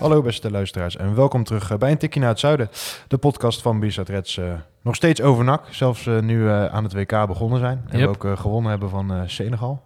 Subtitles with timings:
[0.00, 2.68] Hallo beste luisteraars en welkom terug eh, bij een tikje naar het zuiden.
[3.08, 4.52] De podcast van Bizet Reds eh,
[4.82, 5.62] nog steeds over NAC.
[5.70, 7.84] Zelfs eh, nu eh, aan het WK begonnen zijn.
[7.88, 9.82] En we ook gewonnen hebben van eh, Senegal.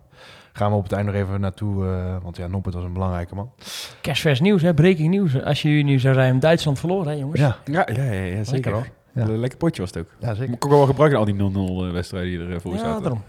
[0.53, 3.35] Gaan we op het eind nog even naartoe, eh, want ja, Noppert was een belangrijke
[3.35, 3.51] man.
[4.01, 4.75] Kerstvers nieuws, hè?
[4.75, 5.43] breaking nieuws.
[5.43, 7.41] Als je nu zou zijn, Duitsland verloren, hè, jongens?
[7.41, 8.73] Ja, Ja, ja, ja, ja zeker.
[8.73, 8.89] Hoor.
[9.13, 9.23] Ja.
[9.23, 10.09] Een lekker potje was het ook.
[10.19, 10.49] ja zeker.
[10.49, 11.35] Moet ik ook wel gebruiken, al die
[11.89, 13.03] 0-0 wedstrijden die er eh, voor Ja, zaten.
[13.03, 13.23] daarom.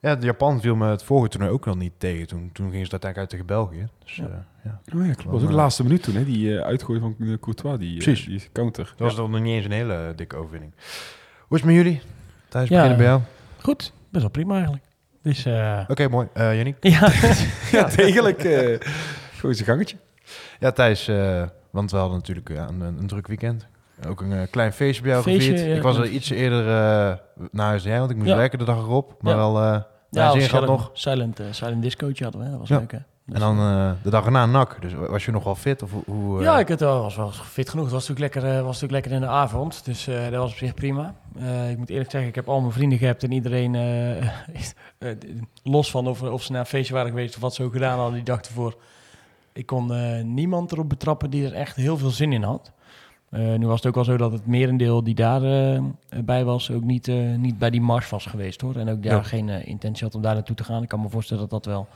[0.00, 2.26] Ja, de Japan viel me het vorige toernooi ook nog niet tegen.
[2.26, 3.88] Toen, toen gingen ze uiteindelijk uit tegen België.
[4.04, 4.44] Dus Ja.
[4.66, 4.98] Ja.
[4.98, 5.22] Oh ja, klopt.
[5.22, 6.24] Dat was ook de laatste minuut toen, hè?
[6.24, 8.26] Die eh uitgooi van eh, Courtois, die, eh, Precies.
[8.26, 8.84] die counter.
[8.84, 10.72] Dat was dan nog niet eens een hele dikke overwinning.
[11.38, 12.00] Hoe is het met jullie?
[12.48, 12.74] Thijs, Ja.
[12.74, 13.20] beginnen bij jou.
[13.62, 14.84] Goed, best wel prima eigenlijk.
[15.22, 16.28] Dus, eh Oké, mooi.
[16.32, 16.76] Eh Yannick?
[16.80, 17.10] ja,
[17.72, 18.44] Ja, degelijk.
[18.44, 18.78] eh
[19.36, 19.96] gewoon zijn gangetje.
[20.60, 23.66] Ja, Thijs, eh, want we hadden natuurlijk ja, een, een druk weekend.
[24.08, 25.68] Ook een klein feestje bij jou Feestje, gevierd.
[25.70, 25.76] ja.
[25.76, 27.14] ik was er iets eerder eh,
[27.50, 28.36] naar huis dan jij, want ik moest Ja.
[28.36, 29.14] werken de dag erop.
[29.22, 29.38] Maar Ja.
[29.38, 29.80] wel eh
[30.10, 30.90] ja gehad silent, nog.
[30.92, 32.52] silent, silent discootje hadden we, hè.
[32.52, 32.78] dat was Ja.
[32.78, 32.98] leuk hè.
[33.32, 34.76] En dan eh, de dag erna nak.
[34.80, 35.82] Dus was je nog wel fit?
[35.82, 37.84] Of hoe, hoe, eh, ja, ik het, wel- was wel fit genoeg.
[37.84, 40.56] Het was natuurlijk lekker, eh, was natuurlijk lekker in de avond, dus dat was op
[40.56, 41.14] zich prima.
[41.70, 43.74] Ik moet eerlijk zeggen, ik heb al mijn vrienden gehabt en iedereen,
[44.52, 44.74] is-
[45.62, 47.96] los van of, of ze naar een feestje waren geweest of wat ze ook gedaan
[47.96, 48.76] hadden die dag ervoor.
[49.52, 49.92] Ik kon
[50.34, 52.72] niemand erop betrappen die er echt heel veel zin in had.
[53.36, 55.82] Eh, nu was het ook wel zo dat het merendeel die daarbij
[56.24, 58.76] bij was ook niet, eh, niet bij die mars was geweest hoor.
[58.76, 59.22] En ook daar Ja.
[59.22, 60.82] geen eh, intentie had om daar naartoe te gaan.
[60.82, 61.86] Ik kan me voorstellen dat dat wel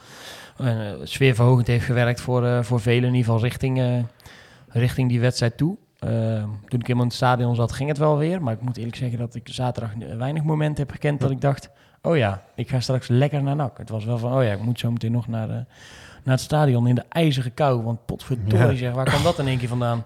[0.57, 3.09] eh, sfeerverhogend heeft gewerkt voor, eh, voor velen.
[3.09, 3.95] In ieder geval richting, eh,
[4.69, 5.77] richting die wedstrijd toe.
[5.99, 6.11] Eh,
[6.43, 8.43] toen ik helemaal in het stadion zat, ging het wel weer.
[8.43, 11.71] Maar ik moet eerlijk zeggen dat ik zaterdag weinig momenten heb gekend dat ik dacht...
[12.03, 13.79] Oh ja, ik ga straks lekker naar NAC.
[13.79, 15.53] Het was wel van, oh ja, ik moet zo meteen nog naar, de,
[16.25, 17.83] naar het stadion in de ijzige kou.
[17.83, 18.75] Want potverdorie Ja.
[18.75, 20.05] zeg, waar kwam dat in één keer vandaan?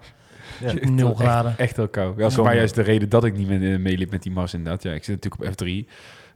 [0.61, 0.67] Ja.
[0.67, 1.57] Echt Nul Echt- graden.
[1.57, 2.13] Echt heel koud.
[2.15, 4.23] Ja, dat is voor mij juist de reden dat ik niet met, eh, meeliep met
[4.23, 4.83] die mars inderdaad.
[4.83, 5.87] Ja, ik zit natuurlijk op F3.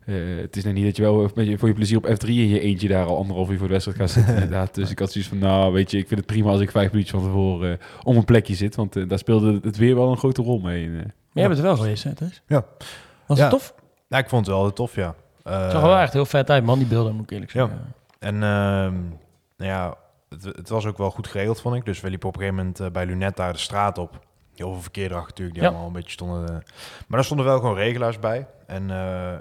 [0.05, 2.27] Eh, het is nou niet dat je wel met je, voor je plezier op F3
[2.27, 4.75] in je eentje daar al anderhalf uur voor de wedstrijd gaat zitten inderdaad.
[4.75, 6.91] Dus ik had zoiets van, nou weet je, ik vind het prima als ik vijf
[6.91, 8.75] minuutjes van tevoren eh, om een plekje zit.
[8.75, 10.89] Want daar speelde het weer wel een grote rol mee.
[10.89, 11.03] Maar
[11.33, 12.41] jij bent er wel geweest, hè, Thijs?
[12.47, 12.65] Ja.
[13.25, 13.43] Was Ja.
[13.43, 13.73] het tof?
[14.07, 15.15] Ja, ik vond het wel tof, ja.
[15.43, 17.59] Eh, Het zag wel echt heel vet uit, man, die beelden, moet ik eerlijk Ja.
[17.67, 17.93] zeggen.
[18.19, 18.93] En ehm,
[19.57, 19.95] nou ja,
[20.29, 21.85] het, het was ook wel goed geregeld, vond ik.
[21.85, 24.19] Dus we liepen op een gegeven moment eh, bij Lunet daar de straat op.
[24.55, 25.69] Heel veel verkeer erachter natuurlijk, die Ja.
[25.69, 26.43] allemaal een beetje stonden.
[26.47, 26.53] eh.
[26.53, 26.63] maar
[27.07, 28.47] daar stonden wel gewoon regelaars bij.
[28.67, 29.37] En eh,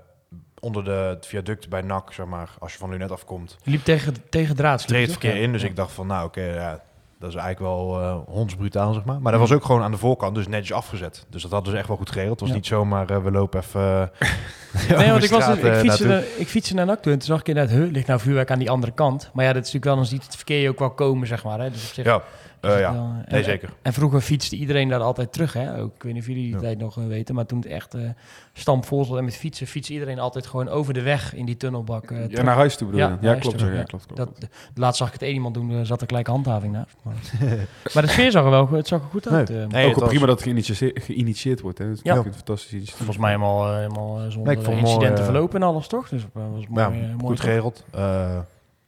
[0.60, 3.84] onder de, het viaduct bij NAC, zeg maar, als je van Lunet afkomt, Je liep
[3.84, 4.87] tegen, tegen draad.
[4.87, 5.53] treedt verkeer in.
[5.53, 5.69] Dus Ja.
[5.69, 6.82] ik dacht van, nou oké, ja,
[7.19, 9.21] dat is eigenlijk wel eh hondsbrutaal, zeg maar.
[9.21, 11.27] Maar dat was ook gewoon aan de voorkant, dus netjes afgezet.
[11.31, 12.31] Dus dat hadden ze echt wel goed geregeld.
[12.33, 12.55] Het was Ja.
[12.55, 14.11] niet zomaar, eh, we lopen even...
[14.19, 14.29] eh,
[14.99, 17.49] Nee, want ik, was, straat, ik, fietste naar, ik fietste naar en toen zag ik
[17.49, 19.31] inderdaad, huh, ligt nou vuurwerk aan die andere kant.
[19.33, 21.61] Maar ja, dat is natuurlijk wel, dan ziet het verkeer ook wel komen, zeg maar.
[21.61, 21.71] Hè?
[21.71, 22.23] Dus op zich Ja,
[22.61, 22.93] eh, ja.
[22.93, 23.73] wel, eh, nee en- zeker.
[23.83, 25.81] En vroeger fietste iedereen daar altijd terug, hè.
[25.81, 26.59] Ook, ik weet niet of jullie die Ja.
[26.61, 28.01] tijd nog weten, maar toen het echt eh
[28.53, 32.11] stampvol zat en met fietsen, fietste iedereen altijd gewoon over de weg in die tunnelbak.
[32.11, 33.17] eh, ja, naar huis toe bedoel je?
[33.21, 33.61] Ja, klopt.
[33.61, 33.83] Ja, ja.
[33.83, 34.17] klopt, klopt.
[34.41, 36.97] Dat, laatst zag ik het één iemand doen, zat er gelijk handhaving naast.
[37.03, 37.15] Maar,
[37.95, 39.49] maar de sfeer zag er wel het zag er goed uit.
[39.49, 39.63] Nee.
[39.63, 39.67] eh.
[39.69, 41.79] Nee, ook het wel was- prima dat het geïnitieerd, geïnitieerd wordt.
[41.79, 41.87] Hè.
[41.89, 42.17] Dat is Ja.
[42.17, 42.97] een fantastisch initiatief.
[42.97, 46.09] Volgens mij helemaal, helemaal zonder mooi, incidenten verlopen en alles, toch?
[46.09, 47.85] Dus dat was mooi, Ja, mooi goed geregeld.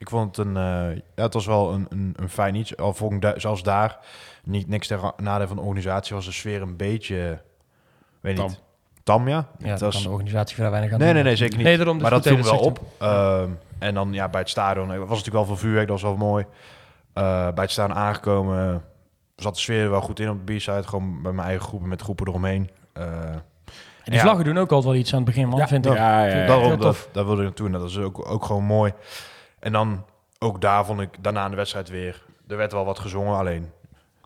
[0.01, 2.77] Ik vond het een, eh, ja, het was wel een, een, een fijn iets.
[2.77, 3.99] Al vond ik da- zelfs daar
[4.45, 7.39] niet niks ter nadeel van de organisatie was de sfeer een beetje,
[8.21, 8.47] weet Tam.
[8.47, 8.61] niet,
[9.03, 9.49] tam ja.
[9.59, 11.17] Daar was, de organisatie vrij weinig aan nee, doen.
[11.17, 11.67] nee, nee, zeker niet.
[11.67, 12.81] Nee, daarom, dus maar dat viel wel dat op.
[12.99, 16.11] Ehm, en dan ja, bij het stadion eh, was natuurlijk wel veel vuurwerk, dat was
[16.11, 16.45] wel mooi.
[17.13, 18.85] Eh, bij het stadion aangekomen
[19.37, 20.83] zat de sfeer er wel goed in op de B-side.
[20.83, 22.71] Gewoon bij mijn eigen groepen met groepen eromheen.
[22.93, 23.43] Eh, En
[24.05, 24.21] die Ja.
[24.21, 25.93] vlaggen doen ook altijd wel iets aan het begin, man, Ja, vind ik.
[25.95, 26.47] ja, ja, ja.
[26.47, 27.67] Daarom, dat, daar wilde ik naartoe.
[27.67, 28.93] En dat is ook, ook gewoon mooi.
[29.61, 30.05] En dan,
[30.39, 32.23] ook daar vond ik daarna in de wedstrijd weer...
[32.49, 33.71] Er werd wel wat gezongen, alleen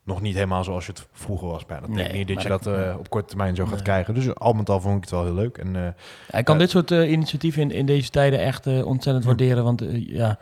[0.05, 1.67] nog niet helemaal zoals je het vroeger was.
[1.67, 3.73] Maar dat denk ik Nee, niet dat je dat eh, op korte termijn zo gaat
[3.75, 3.83] Nee.
[3.83, 4.15] krijgen.
[4.15, 5.59] Dus al met al vond ik het wel heel leuk.
[5.59, 5.83] En, eh,
[6.31, 9.31] Hij kan Eh, dit soort initiatieven in, in deze tijden echt ontzettend Ja.
[9.31, 9.65] waarderen.
[9.65, 10.39] Want ja,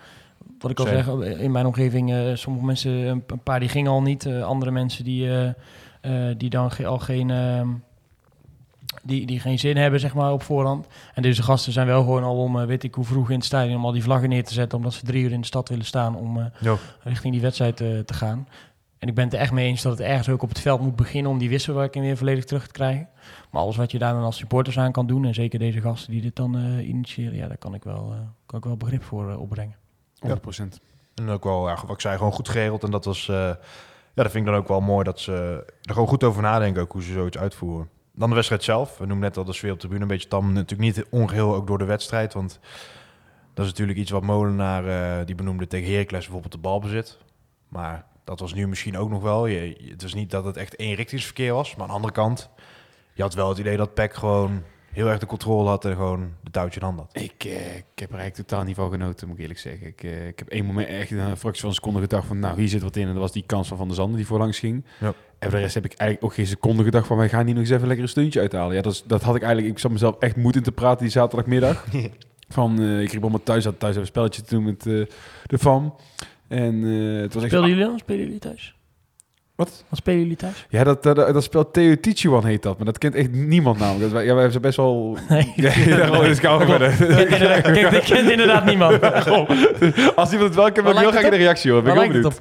[0.58, 4.26] wat ik al zeg, in mijn omgeving, sommige mensen, een, paar die gingen al niet.
[4.26, 5.28] andere mensen die,
[6.36, 7.68] die dan al geen, ehm,
[9.02, 10.86] die, die geen zin hebben, zeg maar, op voorhand.
[11.14, 13.44] En deze gasten zijn wel gewoon al om, eh, weet ik hoe vroeg in het
[13.44, 14.78] stadion, om al die vlaggen neer te zetten.
[14.78, 16.76] Omdat ze drie uur in de stad willen staan om eh, Ja.
[17.02, 18.48] richting die wedstrijd eh, te gaan.
[18.98, 20.80] En ik ben het er echt mee eens dat het ergens ook op het veld
[20.80, 23.08] moet beginnen om die wisselwerking weer volledig terug te krijgen.
[23.50, 26.12] Maar alles wat je daar dan als supporters aan kan doen, en zeker deze gasten
[26.12, 29.02] die dit dan eh, initiëren, ja, daar kan ik wel, eh, kan ik wel begrip
[29.02, 29.76] voor opbrengen.
[30.18, 30.80] 100%.
[31.14, 32.84] En ook wel, ja, wat ik zei, gewoon goed geregeld.
[32.84, 33.36] En dat was, eh,
[34.14, 35.32] ja, dat vind ik dan ook wel mooi dat ze
[35.82, 37.88] er gewoon goed over nadenken, ook hoe ze zoiets uitvoeren.
[38.14, 38.98] Dan de wedstrijd zelf.
[38.98, 40.52] We noemen net al de sfeer op de tribune een beetje tam.
[40.52, 42.60] Natuurlijk niet ongeheel ook door de wedstrijd, want
[43.54, 47.18] dat is natuurlijk iets wat Molenaar, eh, die benoemde tegen Heracles bijvoorbeeld de bal bezit.
[47.68, 49.46] Maar dat was nu misschien ook nog wel.
[49.46, 52.50] Je, het is niet dat het echt eenrichtingsverkeer was, maar aan de andere kant,
[53.12, 54.62] je had wel het idee dat PEC gewoon
[54.92, 57.10] heel erg de controle had en gewoon de touwtje in hand had.
[57.12, 59.86] Ik, eh, ik heb er eigenlijk totaal niet van genoten, moet ik eerlijk zeggen.
[59.86, 62.58] Ik, eh, ik heb één moment echt een fractie van een seconde gedacht van, nou,
[62.58, 63.06] hier zit wat in.
[63.06, 64.84] En dat was die kans van Van der Zanden die voorlangs ging.
[65.00, 65.14] Ja.
[65.42, 67.54] En voor de rest heb ik eigenlijk ook geen seconde gedacht van, wij gaan hier
[67.54, 68.74] nog eens even lekker een steuntje uithalen.
[68.76, 71.02] Ja, dat, is, dat had ik eigenlijk, ik zat mezelf echt moed in te praten
[71.02, 71.84] die zaterdagmiddag.
[72.48, 74.92] van, eh, ik riep allemaal thuis, had thuis even een spelletje te doen met eh,
[75.46, 75.94] de FAM.
[76.48, 77.52] En eh, het was echt...
[77.52, 77.98] Spelen jullie dan?
[77.98, 78.74] Spelen jullie thuis?
[79.54, 79.84] Wat?
[79.88, 80.66] Wat spelen jullie thuis?
[80.68, 84.02] Ja, dat, dat, dat speelt Theo Tichuan heet dat, maar dat kent echt niemand namelijk.
[84.02, 85.16] Dat, wij- ja, wij hebben best wel...
[85.28, 85.52] Nee.
[85.86, 86.96] Ja, daarom is koud geworden.
[88.04, 89.02] Kent inderdaad, niemand.
[90.16, 91.84] Als iemand het wel kent, wil ik heel graag het een reactie horen.
[91.84, 92.40] Ben ik heel benieuwd.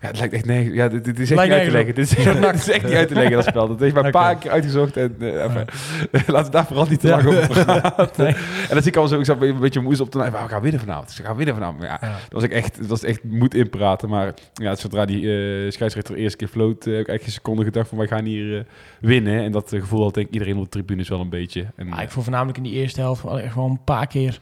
[0.00, 0.72] Ja, het lijkt echt nee.
[0.72, 1.94] Ja, dit, dit is echt Lijkt niet uit te leggen.
[1.94, 2.10] Dit is,
[2.50, 3.68] dit is echt niet uit te leggen, dat spel.
[3.68, 4.96] Dat heeft maar een paar keer uitgezocht.
[4.96, 5.64] En, enfin,
[6.26, 8.24] laten we daar vooral niet te lang over praten.
[8.24, 8.34] Nee.
[8.34, 10.38] En dan zie ik al zo, ik zat een beetje moes op te nou, we
[10.48, 11.10] gaan winnen vanavond.
[11.10, 11.82] Ze gaan winnen vanavond.
[11.82, 12.10] Ja, Ja.
[12.10, 14.08] dat was ik echt, dat was echt moed inpraten.
[14.08, 17.32] Maar ja, zodra die eh scheidsrechter de eerste keer floot, eh, heb ik eigenlijk geen
[17.32, 18.64] seconde gedacht van wij gaan hier eh,
[19.00, 19.42] winnen.
[19.42, 21.66] En dat gevoel had denk ik iedereen op de tribunes wel een beetje.
[21.76, 24.40] En, eh, ik vond voornamelijk in die eerste helft echt wel een paar keer.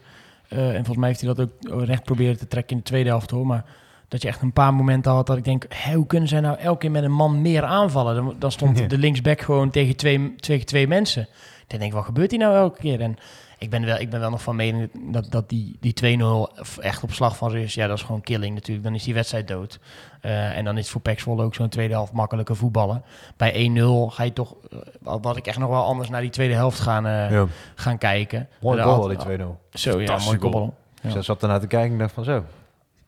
[0.48, 3.30] en volgens mij heeft hij dat ook recht proberen te trekken in de tweede helft
[3.30, 3.46] hoor.
[3.46, 3.64] Maar
[4.08, 6.58] dat je echt een paar momenten had dat ik denk, hé, hoe kunnen zij nou
[6.58, 8.14] elke keer met een man meer aanvallen?
[8.14, 8.86] Dan, dan stond Ja.
[8.86, 11.28] de linksback gewoon tegen twee, tegen twee mensen.
[11.68, 13.00] Ik denk, wat gebeurt hier nou elke keer?
[13.00, 13.16] En
[13.58, 17.02] ik ben wel, ik ben wel nog van mening dat, dat die, die 2-0 echt
[17.02, 17.74] op slag van is.
[17.74, 18.86] Ja, dat is gewoon killing natuurlijk.
[18.86, 19.78] Dan is die wedstrijd dood.
[20.20, 23.02] Eh, en dan is het voor Pek ook zo'n tweede helft makkelijker voetballen.
[23.36, 24.54] Bij 1-0 ga je toch,
[25.04, 27.46] eh, wat ik echt nog wel anders naar die tweede helft gaan, eh, Ja.
[27.74, 28.48] gaan kijken.
[28.60, 29.58] Mooi goal, die 2-0.
[29.72, 30.74] Zo, ja, mooi goal.
[30.94, 31.02] Ja.
[31.02, 32.44] Dus ik zat ernaar te kijken en dacht van zo.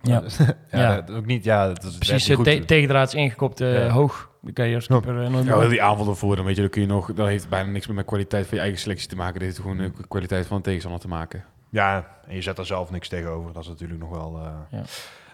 [0.03, 0.23] Ja.
[0.71, 1.01] ja, Ja.
[1.01, 2.69] Dat, ook niet, ja, dat is Precies, eh, te goed.
[2.69, 3.89] tegendraads ingekopt, eh, Ja.
[3.93, 4.29] hoog.
[4.43, 6.61] Dan kan je als keeper eh, nooit Ja, meer- die aanval ervoor, dan weet je,
[6.61, 9.09] dan kun je nog, dat heeft bijna niks meer met kwaliteit van je eigen selectie
[9.09, 9.35] te maken.
[9.35, 11.45] Dat heeft gewoon de kwaliteit van de tegenstander te maken.
[11.71, 13.53] Ja, en je zet daar zelf niks tegenover.
[13.53, 14.39] Dat is natuurlijk nog wel...
[14.45, 14.83] eh, Ja.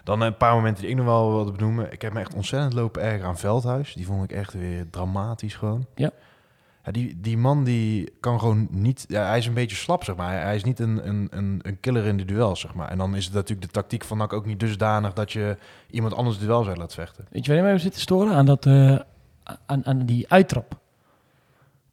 [0.03, 1.91] Dan een paar momenten die ik nog wel wilde benoemen.
[1.91, 3.93] Ik heb me echt ontzettend lopen erger aan Veldhuis.
[3.93, 5.85] Die vond ik echt weer dramatisch gewoon.
[5.95, 6.09] Ja.
[6.87, 9.05] Ja, die, die man die kan gewoon niet...
[9.07, 10.41] Ja, hij is een beetje slap, zeg maar.
[10.41, 12.89] Hij is niet een, een, een, een killer in de duel, zeg maar.
[12.89, 15.13] En dan is het natuurlijk de tactiek van NAC ook niet dusdanig...
[15.13, 15.57] dat je
[15.89, 17.25] iemand anders duel zou laten vechten.
[17.29, 18.33] Weet je waar je mee zit te storen?
[18.33, 18.99] Aan, dat, eh,
[19.65, 20.79] aan, aan die uittrap.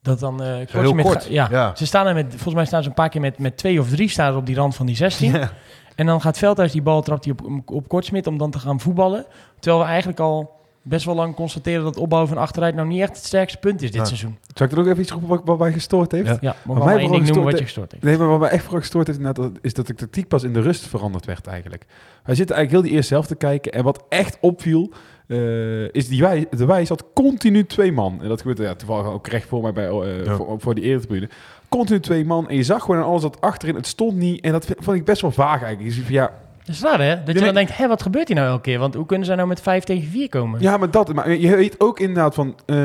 [0.03, 1.49] Dat dan kortje heel met kort, ja.
[1.51, 1.77] ja.
[1.77, 3.89] Ze staan er met, volgens mij staan ze een paar keer met, met twee of
[3.89, 5.33] drie staan op die rand van die 16.
[5.33, 5.53] Ja.
[5.95, 8.81] En dan gaat Veldhuis die bal trapt hij op, op Kortsmit om dan te gaan
[8.81, 9.27] voetballen.
[9.59, 13.17] Terwijl we eigenlijk al best wel lang constateren dat opbouwen van achteruit nou niet echt
[13.17, 14.05] het sterkste punt is dit Ja.
[14.07, 14.39] seizoen.
[14.55, 16.27] Zou ik er ook even iets roepen wat, wat mij gestoord heeft?
[16.27, 16.39] Ja.
[16.41, 18.05] Ja, maar mij één ding noemen wat je gestoord heeft.
[18.05, 20.53] Nee, maar wat mij echt vooral gestoord heeft, dat- is dat de tactiek pas in
[20.53, 21.85] de rust veranderd werd eigenlijk.
[22.25, 23.73] Wij zitten eigenlijk heel die eerste helft te kijken.
[23.73, 24.91] En wat echt opviel,
[25.27, 28.23] eh, is die wij, de Wijs had continu twee man.
[28.23, 30.37] En dat gebeurde ja, toevallig ook recht voor mij bij, eh, Ja.
[30.37, 31.29] voor, voor die eretribune.
[31.69, 32.49] Continu twee man.
[32.49, 34.41] En je zag gewoon aan alles dat achterin, het stond niet.
[34.45, 35.83] En dat vond ik best wel vaag eigenlijk.
[35.83, 36.33] Je ziet van, ja,
[36.65, 37.23] Dat is raar hè?
[37.23, 38.79] Dat je dan denkt, hé, wat gebeurt hier nou elke keer?
[38.79, 40.61] Want hoe kunnen zij nou met 5 tegen 4 komen?
[40.61, 41.13] Ja, maar dat.
[41.15, 42.57] Maar je weet ook inderdaad van.
[42.67, 42.77] eh,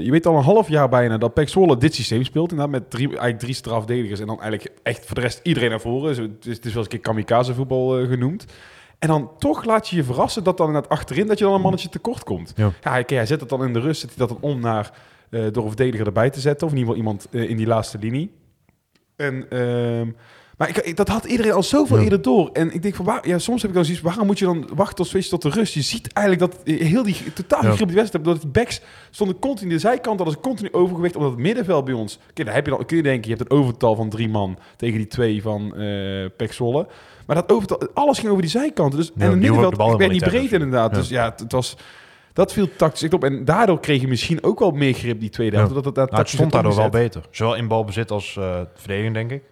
[0.00, 2.50] je weet al een half jaar bijna dat Pek Zwolle dit systeem speelt.
[2.50, 4.20] Inderdaad, met drie, eigenlijk drie strafverdedigers.
[4.20, 6.08] En dan eigenlijk echt voor de rest iedereen naar voren.
[6.08, 8.44] Dus het, is, het is wel eens een keer kamikaze voetbal eh, genoemd.
[8.98, 11.60] En dan toch laat je je verrassen dat dan inderdaad achterin dat je dan een
[11.60, 12.52] mannetje tekort komt.
[12.56, 12.70] Ja.
[12.82, 14.00] Ja, hij, hij zet het dan in de rust.
[14.00, 14.90] Zet hij dat dan om naar
[15.30, 16.66] eh, door een verdediger erbij te zetten.
[16.66, 18.30] Of in ieder geval iemand in die laatste linie.
[19.16, 20.08] En, ehm,
[20.56, 22.02] maar ik, ik- dat had iedereen al zoveel Ja.
[22.02, 22.50] eerder door.
[22.52, 24.68] En ik denk van, waar, ja, soms heb ik dan zoiets, waarom moet je dan
[24.74, 25.74] wachten tot switch tot de rust?
[25.74, 27.72] Je ziet eigenlijk dat heel die totaal Ja.
[27.72, 28.80] grip die wedstrijd, doordat die backs
[29.10, 32.46] stonden continu in de zijkant, hadden ze continu overgewicht, omdat het middenveld bij ons, kijk,
[32.46, 34.96] daar heb je dan, kun je denken, je hebt een overtal van drie man tegen
[34.98, 35.74] die twee van
[36.36, 36.86] Pek Zwolle.
[37.26, 38.98] Maar dat overtal, alles ging over die zijkanten.
[38.98, 40.94] Dus, Ja, en het middenveld werd niet breed inderdaad.
[40.94, 41.76] Dus ja, het, het was...
[42.32, 43.24] Dat viel tactisch op.
[43.24, 45.70] En daardoor kreeg je misschien ook wel meer grip die tweede helft.
[45.70, 45.76] Ja.
[45.76, 47.22] Dat het, dat Nou, het tactisch stond daardoor wel beter.
[47.30, 49.42] Zowel in balbezit als eh verdediging, denk ik.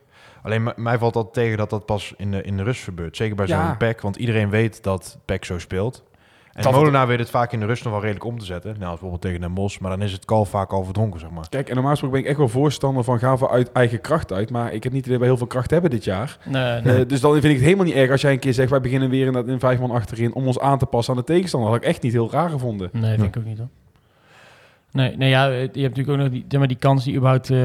[0.42, 3.16] Alleen mij valt dat tegen dat dat pas in de, in de rust gebeurt.
[3.16, 3.66] Zeker bij Ja.
[3.66, 6.04] zo'n pack, want iedereen weet dat pack zo speelt.
[6.52, 8.74] En Dat- Molenaar weet het vaak in de rust nog wel redelijk om te zetten.
[8.78, 9.80] Nou, bijvoorbeeld tegen Den Bosch.
[9.80, 11.48] Maar dan is het kal vaak al verdronken, zeg maar.
[11.48, 14.32] Kijk, en normaal gesproken ben ik echt wel voorstander van gaan we uit eigen kracht
[14.32, 14.50] uit.
[14.50, 16.38] Maar ik heb niet idee dat we heel veel kracht hebben dit jaar.
[16.44, 17.00] Nee, nee.
[17.00, 18.70] Eh, dus dan vind ik het helemaal niet erg als jij een keer zegt...
[18.70, 21.20] wij beginnen weer in, dat, in vijf man achterin om ons aan te passen aan
[21.20, 21.70] de tegenstander.
[21.70, 22.88] Dat had ik echt niet heel raar gevonden.
[22.92, 23.68] Nee, vind ik ook niet hoor.
[24.92, 27.14] Nee, nee ja, eh, je hebt natuurlijk ook nog die, zeg maar, die kans die
[27.16, 27.50] überhaupt...
[27.50, 27.56] eh,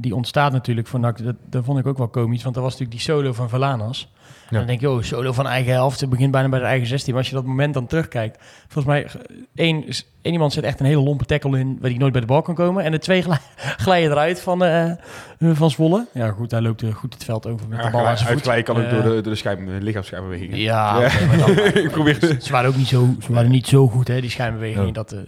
[0.00, 1.24] die ontstaat natuurlijk van NAC.
[1.24, 4.12] Dat, dat vond ik ook wel komisch, want dat was natuurlijk die solo van Valanas.
[4.50, 6.00] En dan denk je, oh, solo van eigen helft.
[6.00, 7.12] Het begint bijna bij de eigen 16.
[7.12, 8.38] Maar als je dat moment dan terugkijkt.
[8.68, 9.06] Volgens mij,
[9.54, 9.84] één,
[10.22, 11.78] één iemand zet echt een hele lompe tackle in...
[11.80, 12.84] waar hij nooit bij de bal kan komen.
[12.84, 13.38] En de twee glij-
[13.84, 14.90] glijden eruit van, eh,
[15.38, 16.06] van Zwolle.
[16.14, 18.28] Ja, goed, hij loopt eh, goed het veld over met de bal aan zijn voet.
[18.48, 20.58] Uitglijden kan ook door de, door de schijf, lichaamsschijnbewegingen.
[20.58, 21.06] Ja, Ja.
[21.06, 22.36] oké, maar dan- ik probeer...
[22.40, 24.86] ze waren ook niet zo, ze waren niet zo goed, hè, die schijnbewegingen.
[24.86, 24.92] Ja.
[24.92, 25.18] Dat, eh,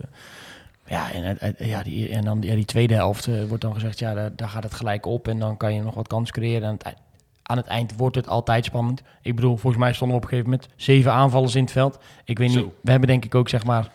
[0.91, 4.15] ja, en, ja, die, en dan ja, die tweede helft eh, wordt dan gezegd, ja,
[4.15, 5.29] daar, daar gaat het gelijk op.
[5.29, 6.67] En dan kan je nog wat kans creëren.
[6.69, 6.95] Aan het, ei-
[7.43, 9.03] aan het eind wordt het altijd spannend.
[9.23, 11.99] Ik bedoel, volgens mij stonden we op een gegeven moment zeven aanvallers in het veld.
[12.25, 12.61] Ik weet Zo.
[12.61, 13.91] niet, we hebben denk ik ook, zeg maar...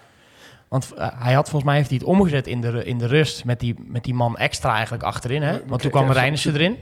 [0.68, 3.46] Want eh, hij had volgens mij heeft hij het omgezet in de, in de rust
[3.46, 5.42] met die, met die man extra eigenlijk achterin.
[5.42, 5.66] Hè?
[5.66, 6.78] Want toen kwam Reinissen erin.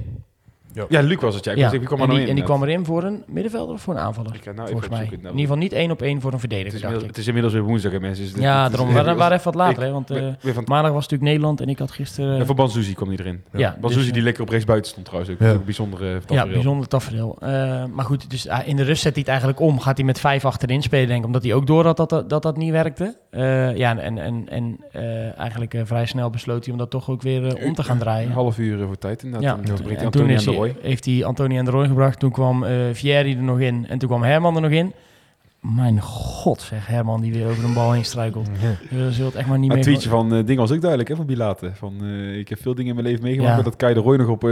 [0.89, 1.51] Ja, Luc was het, ja.
[1.51, 2.29] Ik Ja, wie kwam er en, nou die, in?
[2.29, 4.35] en die kwam erin voor een middenvelder of voor een aanvaller?
[4.35, 4.83] Ik nou volgens mij.
[4.87, 5.17] opzoeken.
[5.17, 7.03] In Nou, ieder geval niet één op één voor een Het verdediger, is, dacht inmiddels,
[7.03, 7.09] ik.
[7.09, 8.23] het is inmiddels weer woensdag, hè, mensen.
[8.23, 8.71] Dus Ja, het is- daarom.
[8.71, 9.91] het We is- waren, waren even wat later, ik- hè?
[9.91, 12.39] Want eh, van, maandag was natuurlijk Nederland en ik had gisteren...
[12.39, 13.43] en voor Banzuzi kwam hij erin.
[13.53, 15.33] ja, Banzuzi dus, die eh, lekker op rechts buiten stond trouwens.
[15.33, 15.45] Ook Ja.
[15.45, 16.53] Dat is ook een bijzondere ja, tafereel.
[16.53, 17.37] bijzonder tafereel.
[17.39, 17.49] Eh,
[17.93, 19.79] maar goed, dus ah, in de rust zet hij het eigenlijk om.
[19.79, 21.25] Gaat hij met vijf achterin spelen, denk ik.
[21.25, 23.17] Omdat hij ook door had dat dat, dat, dat niet werkte.
[23.29, 27.09] Eh, ja, en, en, en eh, eigenlijk eh, vrij snel besloot hij om dat toch
[27.09, 28.27] ook weer eh, om te gaan draaien.
[28.27, 29.67] Een half uur eh, voor tijd inderdaad.
[29.67, 30.75] Ja, En toen is hij, Roy.
[30.81, 32.19] heeft hij Antonia aan de Roy gebracht.
[32.19, 33.85] Toen kwam eh Vieri er nog in.
[33.89, 34.93] En toen kwam Herman er nog in.
[35.59, 38.47] Mijn god, zeg Herman, die weer over een bal heen struikelt.
[38.89, 39.77] Je zult echt maar niet meer...
[39.77, 41.71] het tweetje van eh Ding was ook duidelijk, hè, van Bilate.
[41.73, 43.55] Van, eh, ik heb veel dingen in mijn leven meegemaakt, Ja.
[43.55, 44.49] maar dat Kai de Roy nog op eh,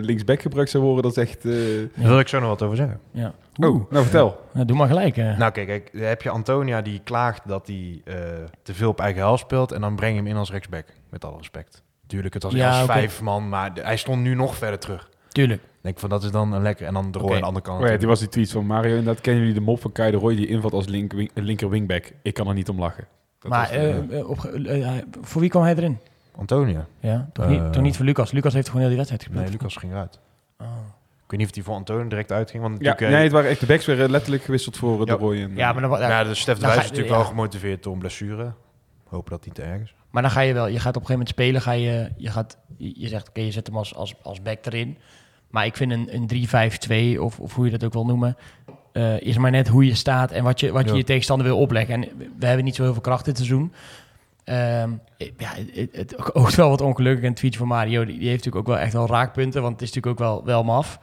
[0.00, 1.44] linksback gebruikt zou worden, dat is echt...
[1.44, 1.52] eh,
[1.96, 3.00] Daar wil ik zo nog wat over zeggen.
[3.10, 3.32] Ja.
[3.60, 4.40] Oh, nou vertel.
[4.52, 5.16] Nou, doe maar gelijk.
[5.16, 5.38] eh.
[5.38, 8.14] Nou kijk, kijk, heb je Antonia die klaagt dat hij eh,
[8.62, 10.86] te veel op eigen helft speelt en dan breng je hem in als rechtsback.
[11.10, 11.82] Met alle respect.
[12.06, 12.92] Tuurlijk, het was Ja, als oké.
[12.92, 15.08] vijf man, maar hij stond nu nog verder terug.
[15.38, 15.62] Tuurlijk.
[15.62, 16.86] Ik denk van dat is dan een lekker.
[16.86, 17.34] En dan de Oké.
[17.34, 17.82] aan de andere kant.
[17.82, 18.96] Oh ja, die was die tweet van Mario.
[18.96, 21.68] Inderdaad, kennen jullie de mop van Kai de Roy die invalt als link, wing- linker
[21.68, 22.12] wingback?
[22.22, 23.06] Ik kan er niet om lachen.
[23.38, 25.98] Dat maar was, eh, eh, op, eh, voor wie kwam hij erin?
[26.36, 26.86] Antonia.
[27.00, 28.32] Ja, toch, niet, toch niet voor Lucas?
[28.32, 29.44] Lucas heeft gewoon heel die wedstrijd gespeeld.
[29.50, 30.18] Nee, Lucas ging eruit.
[30.60, 30.66] Oh.
[31.24, 32.62] Ik weet niet of hij voor Antonia direct uitging.
[32.62, 35.12] Want ja, natuurlijk, eh, nee, het waren echt de backs weer letterlijk gewisseld voor de.
[35.12, 35.42] Roy.
[35.42, 37.16] En, Ja, maar dan, ja, dus Stef de Wijs is natuurlijk ja.
[37.16, 38.52] wel gemotiveerd door een blessure.
[39.08, 39.94] Hopen dat niet te erg is.
[40.10, 42.30] Maar dan ga je wel, je gaat op een gegeven moment spelen, ga je, je,
[42.30, 44.98] gaat, je je zegt oké, je zet hem als, als, als back erin.
[45.50, 48.36] Maar ik vind een, een 3-5-2, of, of hoe je dat ook wil noemen,
[48.92, 50.96] eh, is maar net hoe je staat en wat je wat je, Ja.
[50.96, 51.94] je tegenstander wil opleggen.
[51.94, 53.72] En we hebben niet zo heel veel kracht dit seizoen.
[54.44, 54.90] Ehm,
[55.36, 57.22] ja, het, het oogt wel wat ongelukkig.
[57.22, 59.72] En het tweetje van Mario, die, die heeft natuurlijk ook wel echt wel raakpunten, want
[59.80, 60.98] het is natuurlijk ook wel, wel maf.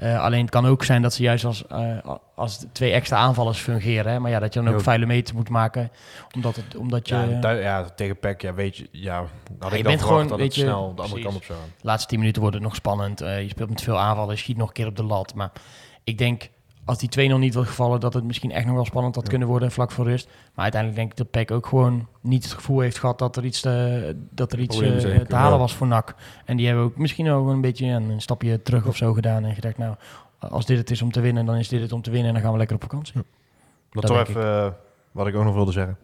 [0.00, 1.96] Eh, alleen het kan ook zijn dat ze juist als, eh,
[2.34, 4.12] als twee extra aanvallers fungeren.
[4.12, 4.18] Hè?
[4.18, 4.82] Maar ja, dat je dan ook Ja.
[4.84, 5.90] vuile meters moet maken.
[6.34, 7.38] Omdat, het, omdat je...
[7.40, 9.24] Ja, ja, tegen Peck, ja, weet je, ja,
[9.58, 11.58] had je ik bent gewoon, dat weet het je, snel de andere kant op zou
[11.58, 11.68] gaan.
[11.76, 13.20] De laatste 10 minuten wordt het nog spannend.
[13.20, 15.34] Eh, je speelt met veel aanvallen, je schiet nog een keer op de lat.
[15.34, 15.50] Maar
[16.04, 16.48] ik denk,
[16.84, 19.30] als die 2-0 niet was gevallen, dat het misschien echt nog wel spannend had Ja.
[19.30, 20.26] kunnen worden vlak voor rust.
[20.26, 23.44] Maar uiteindelijk denk ik dat Peck ook gewoon niet het gevoel heeft gehad dat er
[23.44, 25.58] iets te, dat er iets eh, te halen Ja.
[25.58, 26.14] was voor NAC.
[26.44, 29.44] En die hebben ook misschien ook een beetje een, een stapje terug of zo gedaan.
[29.44, 29.94] En gedacht, nou,
[30.38, 32.28] als dit het is om te winnen, dan is dit het om te winnen.
[32.28, 33.14] En dan gaan we lekker op vakantie.
[33.14, 33.24] Dat,
[33.90, 34.70] Dat toch even, eh,
[35.12, 35.96] wat ik ook nog wilde zeggen.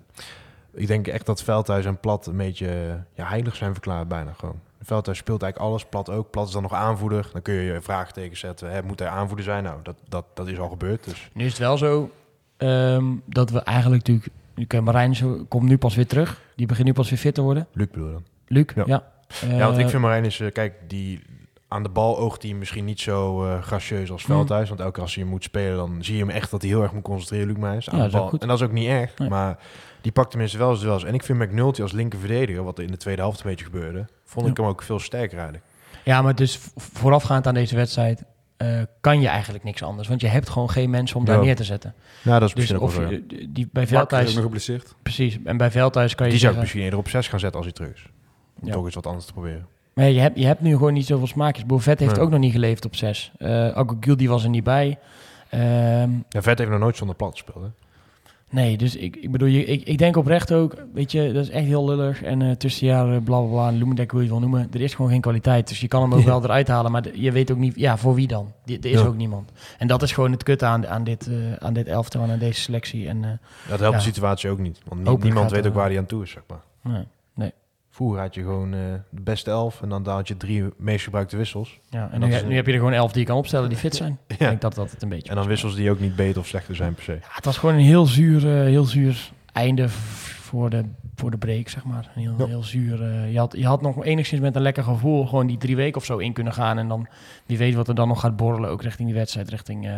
[0.73, 4.33] Ik denk echt dat Veldhuis en Plat een beetje eh, ja, heilig zijn verklaard bijna
[4.33, 4.61] gewoon.
[4.83, 6.31] Veldhuis speelt eigenlijk alles, Plat ook.
[6.31, 7.29] Plat is dan nog aanvoerder.
[7.33, 8.71] Dan kun je je vraagteken zetten.
[8.71, 9.63] Hè, moet hij aanvoerder zijn?
[9.65, 11.05] Nou, dat, dat, dat is al gebeurd.
[11.05, 12.11] Dus Nu is het wel zo
[12.57, 14.35] ehm, dat we eigenlijk natuurlijk...
[14.73, 15.15] Nu, Marijn
[15.49, 16.41] komt nu pas weer terug.
[16.57, 17.67] Die begint nu pas weer fit te worden.
[17.73, 18.25] Luc bedoel dan.
[18.47, 18.83] Luc, Ja.
[18.87, 19.03] ja.
[19.49, 21.23] ja, want ik Eh, vind Marijn is, eh, kijk, die
[21.69, 24.35] aan de bal oogt hij misschien niet zo eh gracieus als Mm.
[24.35, 24.69] Veldhuis.
[24.69, 26.71] Want elke keer als hij hem moet spelen, dan zie je hem echt dat hij
[26.71, 27.91] heel erg moet concentreren, Luc Meijers.
[27.91, 28.29] Aan Ja, de bal.
[28.29, 28.43] goed.
[28.43, 29.19] En dat is ook niet erg.
[29.19, 29.29] Nee.
[29.29, 29.59] Maar
[30.07, 31.05] die pakt tenminste wel eens duels.
[31.05, 33.65] En ik vind McNulty als linker verdediger, wat er in de tweede helft een beetje
[33.65, 34.51] gebeurde, vond Ja.
[34.51, 35.65] ik hem ook veel sterker eigenlijk.
[36.05, 38.23] Ja, maar dus voorafgaand aan deze wedstrijd
[38.57, 38.69] eh,
[39.01, 40.09] kan je eigenlijk niks anders.
[40.09, 41.43] Want je hebt gewoon geen mensen om daar Ja.
[41.43, 41.95] neer te zetten.
[42.23, 44.95] Ja, dat is Dus misschien ook of wel je, die, bij Veldhuis, ook nog geblesseerd.
[45.03, 45.39] precies.
[45.45, 46.61] En bij Veldhuis kan je Die zou ik zeggen...
[46.61, 48.07] misschien eerder op 6 gaan zetten als hij terug is.
[48.61, 48.73] Om Ja.
[48.73, 49.67] toch eens wat anders te proberen.
[49.95, 51.67] Maar je hebt, je hebt nu gewoon niet zoveel smaakjes.
[51.67, 52.21] Bovet heeft Nee.
[52.25, 53.33] ook nog niet geleefd op zes.
[53.39, 54.99] Uh, Agogil die was er niet bij.
[55.51, 57.65] Ehm, Ja, Vet heeft nog nooit zonder plat gespeeld.
[57.65, 57.71] Hè?
[58.51, 61.51] Nee, dus ik, ik bedoel, je, ik, ik denk oprecht ook, weet je, dat is
[61.51, 62.23] echt heel lullig.
[62.23, 64.69] En eh tussenjaren, bla bla bla, hoe je het wil noemen.
[64.73, 65.69] Er is gewoon geen kwaliteit.
[65.69, 66.27] Dus je kan hem ook Ja.
[66.27, 68.53] wel eruit halen, maar je weet ook niet, ja, voor wie dan?
[68.67, 69.07] Er is Ja.
[69.07, 69.51] ook niemand.
[69.79, 72.39] En dat is gewoon het kutte aan, aan, dit, eh, aan dit elftal en aan
[72.39, 73.09] deze selectie.
[73.09, 73.31] En, eh,
[73.69, 74.81] Dat helpt de situatie ook niet.
[74.89, 76.93] Want nie- niemand gaat weet ook waar hij aan toe is, zeg maar.
[76.95, 77.53] nee, nee.
[77.97, 81.37] Vroeger had je gewoon eh, de beste elf en dan had je drie meest gebruikte
[81.37, 81.81] wissels.
[81.91, 84.19] Ja, en nu, heb je er gewoon elf die je kan opstellen die fit zijn.
[84.27, 86.47] Ik denk dat dat het een beetje En dan wissels die ook niet beter of
[86.47, 87.13] slechter zijn per se.
[87.13, 90.85] Ja, het was gewoon een heel zuur, eh, heel zuur einde voor de,
[91.15, 92.11] voor de break, zeg maar.
[92.15, 92.47] Een heel, Ja.
[92.47, 93.03] heel zuur.
[93.03, 95.97] eh, je, had, je had nog enigszins met een lekker gevoel gewoon die drie weken
[96.01, 96.79] of zo in kunnen gaan.
[96.79, 97.07] En dan
[97.47, 99.89] wie weet wat er dan nog gaat borrelen, ook richting die wedstrijd, richting,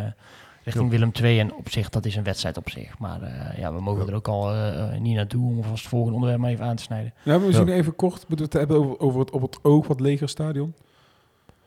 [0.63, 0.89] richting.
[0.89, 1.39] Willem II.
[1.39, 2.97] En op zich, dat is een wedstrijd op zich.
[2.99, 4.09] Maar eh, ja, we mogen Ja.
[4.09, 6.83] er ook al eh, niet naartoe om alvast het volgende onderwerp maar even aan te
[6.83, 7.13] snijden.
[7.23, 7.73] Ja, we zien Ja.
[7.73, 10.73] even kort bedoel, te hebben over, over het op het oog wat leger stadion.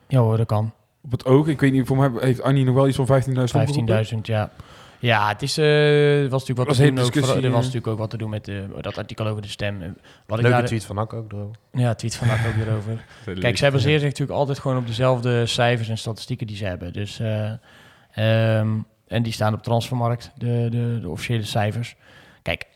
[0.07, 0.71] Ja hoor, dat kan.
[1.01, 3.55] Op het oog, ik weet niet, voor mij heeft Annie nog wel iets van 15.000
[3.55, 4.05] opgeroepen.
[4.05, 4.51] 15.000, ja.
[4.99, 5.65] Ja, het is, eh,
[6.29, 7.05] was natuurlijk wat was te een doen.
[7.05, 9.79] Ook, er was natuurlijk ook wat te doen met eh, dat artikel over de stem.
[9.79, 11.55] Wat ik Leuke daar, tweet van Nak ook erover.
[11.71, 13.05] Ja, tweet van Nak ook weer over.
[13.39, 16.93] Kijk, zij baseren zich natuurlijk altijd gewoon op dezelfde cijfers en statistieken die ze hebben.
[16.93, 17.51] Dus, eh,
[18.13, 18.77] ehm,
[19.07, 21.95] en die staan op Transfermarkt, de, de, de officiële cijfers.
[22.41, 22.67] Kijk,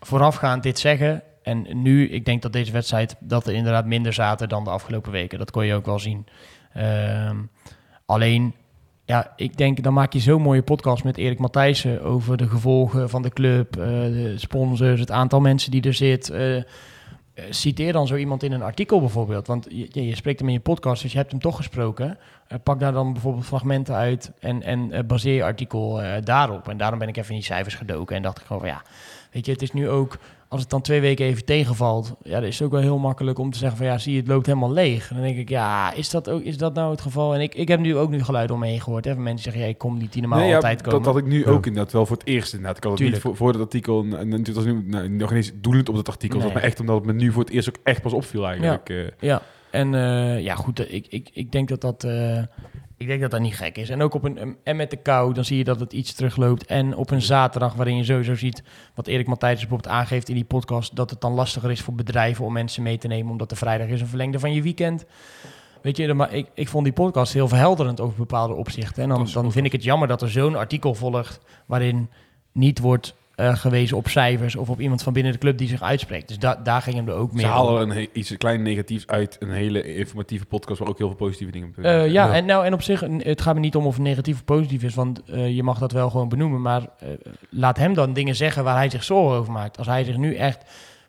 [0.00, 1.22] voorafgaand dit zeggen.
[1.42, 5.12] En nu, ik denk dat deze wedstrijd, dat er inderdaad minder zaten dan de afgelopen
[5.12, 5.38] weken.
[5.38, 6.26] Dat kon je ook wel zien.
[6.72, 7.36] Ehm,
[8.06, 8.54] alleen,
[9.04, 13.10] ja, ik denk, dan maak je zo'n mooie podcast met Erik Matthijssen over de gevolgen
[13.10, 16.30] van de club, eh, de sponsors, het aantal mensen die er zit.
[16.30, 16.62] eh,
[17.50, 19.46] citeer dan zo iemand in een artikel bijvoorbeeld.
[19.46, 22.18] Want je, je- spreekt hem in je podcast, dus je hebt hem toch gesproken.
[22.48, 26.68] Eh, pak daar dan bijvoorbeeld fragmenten uit en, en eh, baseer je artikel eh, daarop.
[26.68, 28.82] En daarom ben ik even in die cijfers gedoken en dacht ik gewoon van ja,
[29.30, 32.44] weet je, het is nu ook, als het dan twee weken even tegenvalt, ja, dan
[32.48, 34.46] is het ook wel heel makkelijk om te zeggen van ja, zie je, het loopt
[34.46, 35.08] helemaal leeg.
[35.08, 37.34] Dan denk ik, ja, is dat, ook, is dat nou het geval?
[37.34, 39.04] En ik, ik heb nu ook nu geluiden om me heen gehoord.
[39.04, 41.02] Hè, van mensen zeggen, ja, ik kom niet die normaal Nee, ja, altijd komen.
[41.02, 42.76] dat had ik nu ook inderdaad wel voor het eerst inderdaad.
[42.76, 43.36] Ik had het niet Tuurlijk.
[43.36, 46.08] voor, voor dat artikel, en, en het was nu nou, nog eens doelend op dat
[46.08, 46.52] artikel, Nee.
[46.52, 48.88] maar echt omdat het me nu voor het eerst ook echt pas opviel eigenlijk.
[48.90, 48.96] eh.
[49.20, 52.42] Ja, en eh, ja, goed, eh, ik, ik, ik denk dat dat, eh,
[52.96, 53.90] ik denk dat dat niet gek is.
[53.90, 56.66] En ook op een, en met de kou, dan zie je dat het iets terugloopt.
[56.66, 58.62] En op een zaterdag, waarin je sowieso ziet,
[58.94, 62.44] wat Erik Matthijs bijvoorbeeld aangeeft in die podcast, dat het dan lastiger is voor bedrijven
[62.44, 65.04] om mensen mee te nemen, omdat de vrijdag is een verlengde van je weekend.
[65.82, 69.02] Weet je, maar ik, ik vond die podcast heel verhelderend over bepaalde opzichten.
[69.02, 72.10] En dan, dan vind ik het jammer dat er zo'n artikel volgt waarin
[72.52, 75.82] niet wordt eh, gewezen op cijfers of op iemand van binnen de club die zich
[75.82, 76.28] uitspreekt.
[76.28, 77.50] Dus da daar ging hem er ook Ze meer om.
[77.52, 81.52] halen een, iets klein negatiefs uit een hele informatieve podcast waar ook heel veel positieve
[81.52, 83.94] dingen op Eh, ja, En, nou, en op zich, het gaat me niet om of
[83.94, 86.62] het negatief of positief is, want eh, je mag dat wel gewoon benoemen.
[86.62, 86.86] Maar
[87.50, 89.78] laat hem dan dingen zeggen waar hij zich zorgen over maakt.
[89.78, 90.64] Als hij zich nu echt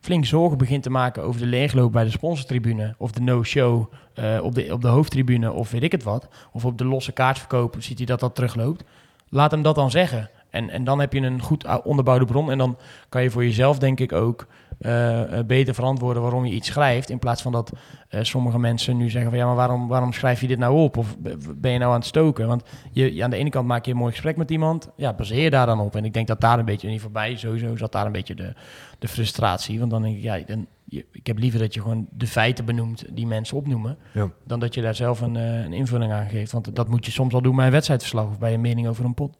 [0.07, 4.39] flink zorgen begint te maken over de leegloop bij de sponsortribune, of de no-show eh,
[4.41, 7.75] op, de, op de hoofdtribune, of weet ik het wat, of op de losse kaartverkoop,
[7.79, 8.83] ziet hij dat dat terugloopt.
[9.29, 10.29] Laat hem dat dan zeggen.
[10.49, 12.51] En, en dan heb je een goed a- onderbouwde bron.
[12.51, 12.77] En dan
[13.09, 14.47] kan je voor jezelf, denk ik, ook
[14.79, 17.09] eh, eh, beter verantwoorden waarom je iets schrijft.
[17.09, 17.71] In plaats van dat
[18.09, 20.97] eh, sommige mensen nu zeggen van ja, maar waarom, waarom schrijf je dit nou op?
[20.97, 21.17] Of
[21.55, 22.47] ben je nou aan het stoken?
[22.47, 24.89] Want je, aan de ene kant maak je een mooi gesprek met iemand.
[24.95, 25.95] Ja, baseer daar dan op.
[25.95, 28.53] En ik denk dat daar een beetje, niet voorbij, sowieso zat daar een beetje de,
[28.99, 29.79] de frustratie.
[29.79, 32.65] Want dan denk ik, ja, dan, je, ik heb liever dat je gewoon de feiten
[32.65, 33.97] benoemt die mensen opnoemen.
[34.11, 34.29] Ja.
[34.45, 36.51] Dan dat je daar zelf een, een invulling aan geeft.
[36.51, 39.05] Want dat moet je soms al doen bij een wedstrijdverslag of bij een mening over
[39.05, 39.37] een pot.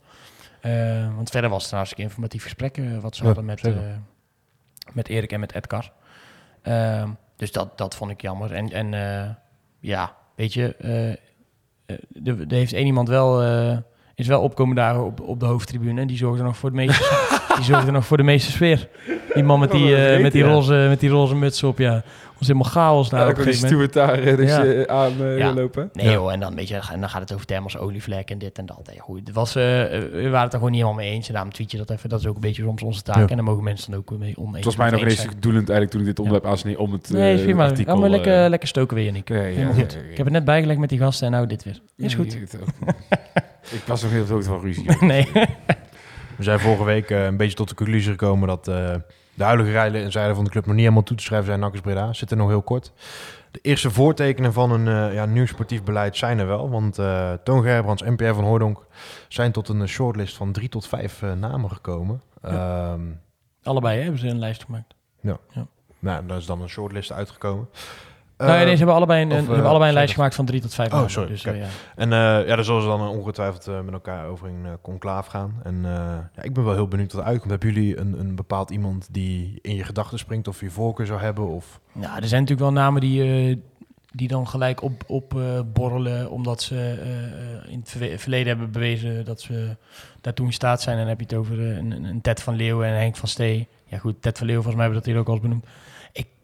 [0.59, 3.63] Eh, want verder was het een hartstikke informatief gesprek eh, wat ze Ja, hadden met,
[3.63, 3.73] eh,
[4.93, 5.91] met Erik en met Edgar.
[6.61, 8.53] Ehm, dus dat, dat vond ik jammer.
[8.53, 8.91] En, en
[9.79, 10.75] ja, weet je,
[12.23, 13.43] er, heeft één iemand wel,
[14.15, 16.01] is wel opkomen daar op, op de hoofdtribune.
[16.01, 17.03] En die zorgde nog voor, het meeste,
[17.55, 18.87] die zorgde nog voor de meeste sfeer.
[19.33, 20.49] Die man met die, eh, met die, Ja.
[20.49, 22.03] roze, met die roze muts op, ja.
[22.37, 23.93] was helemaal chaos daar Ja, op een gegeven moment.
[23.93, 24.87] daar dus, Ja.
[24.87, 25.53] aan eh, Ja.
[25.53, 25.89] lopen.
[25.93, 28.57] Nee joh, en dan, weet je, en dan gaat het over thermos olievlek en dit
[28.57, 28.81] en dat.
[28.87, 31.27] Nee, goed, het was, eh, eh, we waren het er gewoon niet helemaal mee eens.
[31.27, 32.09] En daarom tweet je dat even.
[32.09, 33.15] Dat is ook een beetje soms onze taak.
[33.15, 33.27] Ja.
[33.27, 35.91] En dan mogen mensen dan ook mee oneens Het was mij nog eens doelend eigenlijk
[35.91, 37.63] toen ik dit onderwerp aansnee om het Nee, prima.
[37.65, 37.91] artikel...
[37.91, 39.29] Allemaal lekker, lekker stoken weer, Nick.
[39.29, 39.81] ja, ja, ja, ja, ja.
[39.83, 41.81] Ik heb het net bijgelegd met die gasten en nou dit weer.
[41.97, 42.33] Is Ja, goed.
[42.33, 42.89] Ik, het ook.
[43.77, 44.85] ik was nog heel veel van ruzie.
[45.05, 45.27] nee.
[46.37, 48.95] We zijn vorige week eh, een beetje tot de conclusie gekomen dat eh,
[49.33, 51.59] de huidige rijden en zijde van de club nog niet helemaal toe te schrijven zijn.
[51.59, 52.91] Nakkers Breda zit er nog heel kort.
[53.51, 56.69] De eerste voortekenen van een eh, ja, nieuw sportief beleid zijn er wel.
[56.69, 56.95] Want
[57.43, 58.85] Toon Gerbrands en Pierre van Hooydonk
[59.27, 62.21] zijn tot een shortlist van drie tot vijf namen gekomen.
[62.41, 63.01] Ehm,
[63.63, 64.95] Allebei hè, hebben ze een lijst gemaakt.
[65.99, 67.69] nou, daar is dan een shortlist uitgekomen.
[68.37, 70.13] Nou, ja, Eh, nee, ze hebben allebei een, of, een- eh, hebben allebei een lijst
[70.13, 71.65] gemaakt van drie tot vijf Oh, sorry, Dus, eh, ja.
[71.95, 75.25] En eh, ja, daar zullen ze dan ongetwijfeld eh, met elkaar over in uh, conclaaf
[75.27, 75.59] gaan.
[75.63, 75.91] En eh,
[76.35, 77.49] ja, ik ben wel heel benieuwd wat er uitkomt.
[77.51, 81.19] Hebben jullie een, een bepaald iemand die in je gedachten springt of je voorkeur zou
[81.19, 81.47] hebben?
[81.47, 81.79] Of...
[81.91, 83.57] Nou, er zijn natuurlijk wel namen die, eh,
[84.11, 88.71] die dan gelijk op, op eh, borrelen, omdat ze eh, eh, in het verleden hebben
[88.71, 89.75] bewezen dat ze
[90.21, 90.95] daartoe in staat zijn.
[90.95, 93.15] En dan heb je het over eh, een, een- een Ted van Leeuwen en Henk
[93.15, 93.67] van Stee.
[93.85, 95.65] Ja goed, Ted van Leeuwen, volgens mij hebben we dat hier ook al eens benoemd.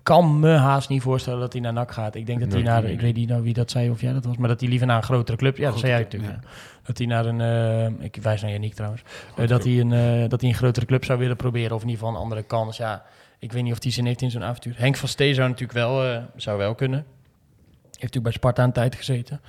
[0.03, 2.15] Ik kan me haast niet voorstellen dat hij naar NAC gaat.
[2.15, 2.91] Ik denk dat hij Nee, naar, nee.
[2.91, 4.87] ik weet niet nou wie dat zei of jij dat was, maar dat hij liever
[4.87, 6.33] naar een grotere club, ja dat zei jij natuurlijk.
[6.33, 6.39] ja.
[6.83, 9.01] Dat hij naar een, eh, ik wijs naar Yannick trouwens,
[9.35, 11.87] Eh, dat, hij een, eh, dat hij een grotere club zou willen proberen of in
[11.89, 12.77] ieder geval een andere kans.
[12.77, 13.03] Ja,
[13.39, 14.73] ik weet niet of hij zin heeft in zo'n avontuur.
[14.77, 16.99] Henk van Stee zou natuurlijk wel, eh, zou wel kunnen.
[16.99, 19.41] Heeft natuurlijk bij Sparta een tijd gezeten.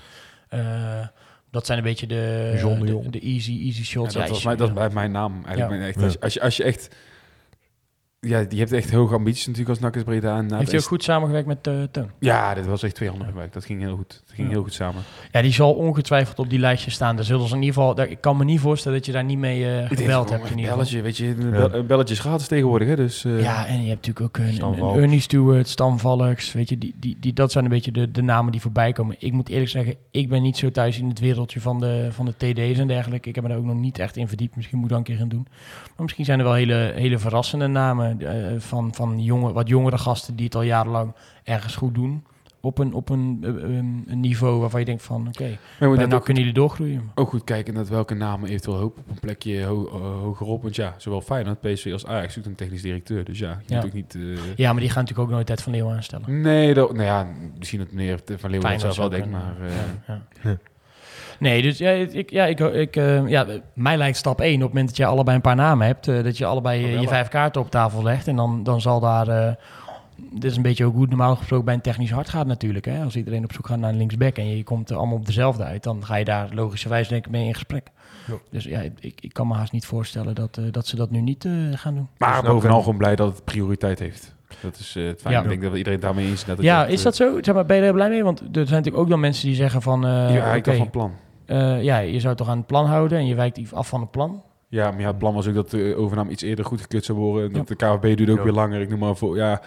[0.49, 0.61] Eh,
[1.51, 4.15] dat zijn een beetje de, de de, easy, easy Ja, shots.
[4.15, 5.59] dat, was dat is bij mijn naam eigenlijk.
[5.59, 5.69] Ja.
[5.69, 6.95] Mijn echt, als, je, als je echt
[8.25, 10.37] ja, die heeft echt hoge ambities natuurlijk als Nakkers Breda.
[10.37, 12.11] En, Heeft hij ook goed samengewerkt met eh Teun?
[12.19, 13.53] Ja, dit was echt twee handen gewerkt.
[13.55, 14.23] Dat ging heel goed.
[14.27, 14.53] Dat ging Ja.
[14.55, 15.03] heel goed samen.
[15.33, 17.17] Ja, die zal ongetwijfeld op die lijstje staan.
[17.17, 17.95] Daar zullen ze in ieder geval...
[17.95, 20.51] daar- Ik kan me niet voorstellen dat je daar niet mee eh, denk gebeld hebt.
[20.51, 22.97] In ieder belletje, weet je, een bel- een belletje is gratis tegenwoordig, hè?
[22.97, 25.03] Dus, eh, Ja, en je hebt natuurlijk ook een, een.
[25.03, 26.53] Ernie Stewart, Stan Valks.
[26.53, 29.17] Weet je, die, die, die, dat zijn een beetje de, de namen die voorbij komen.
[29.19, 32.25] Ik moet eerlijk zeggen, ik ben niet zo thuis in het wereldje van de, van
[32.25, 33.29] de TD's en dergelijke.
[33.29, 34.57] Ik heb me daar ook nog niet echt in verdiept.
[34.57, 35.47] Misschien moet ik dat een keer gaan doen.
[35.85, 38.14] Maar misschien zijn er wel hele, hele verrassende namen eh,
[38.59, 42.25] van, van jonge, wat jongere gasten die het al jarenlang ergens goed doen.
[42.61, 46.09] Op een, op een, eh, een, een niveau waarvan je denkt van, oké, bij net
[46.09, 47.11] nou kunnen jullie doorgroeien.
[47.15, 50.63] ook goed kijken naar welke namen eventueel hoop op een plekje ho eh, hogerop.
[50.63, 53.25] Want ja, zowel Feyenoord, PSV als Ajax zoekt een technisch directeur.
[53.25, 53.77] Dus ja, je Ja.
[53.77, 54.15] moet ook niet...
[54.15, 54.23] eh,
[54.57, 56.41] Ja, maar die gaan natuurlijk ook nooit Ted van Leeuwen aanstellen.
[56.41, 57.27] Nee, dat, nou ja,
[57.59, 59.55] misschien dat meneer Van Leeuwen Feyenoord zelf wel denkt, ook maar...
[59.61, 60.59] eh, ja.
[61.45, 64.69] Nee, dus ja, ik, ja, ik, ik, eh, ja, mij lijkt stap 1 op het
[64.69, 67.29] moment dat je allebei een paar namen hebt, eh, dat je allebei eh, je vijf
[67.29, 69.53] kaarten op tafel legt en dan, dan zal daar, eh
[70.17, 72.85] dit is een beetje ook hoe het normaal gesproken bij een technisch hart gaat natuurlijk.
[72.85, 73.03] Hè?
[73.03, 75.65] Als iedereen op zoek gaat naar een linksback en je komt er allemaal op dezelfde
[75.65, 77.91] uit, dan ga je daar logischerwijs denk ik mee in gesprek.
[78.27, 78.35] Ja.
[78.51, 81.21] Dus ja, ik, ik kan me haast niet voorstellen dat, eh, dat ze dat nu
[81.21, 82.09] niet eh, gaan doen.
[82.19, 84.35] maar Dus nou bovenal gewoon blij dat het prioriteit heeft.
[84.61, 85.35] Dat is eh, het fijn.
[85.35, 85.43] Ja.
[85.43, 86.55] Ik denk dat iedereen daarmee eens is.
[86.59, 87.39] Ja, is dat zo?
[87.43, 88.25] Zeg maar, ben je er blij mee?
[88.25, 90.07] Want er zijn natuurlijk ook dan mensen die zeggen van...
[90.07, 91.13] eh ja, ik van plan.
[91.47, 94.01] Eh, ja, je zou het toch aan het plan houden en je wijkt af van
[94.01, 94.43] het plan.
[94.69, 97.53] Ja, maar ja, het plan was ook dat de overname iets eerder goedgekeurd zou worden.
[97.53, 97.75] Dat Ja.
[97.77, 98.45] de KVB duurde ook Ja.
[98.45, 98.81] weer langer.
[98.81, 99.37] Ik noem maar voor.
[99.37, 99.61] Ja,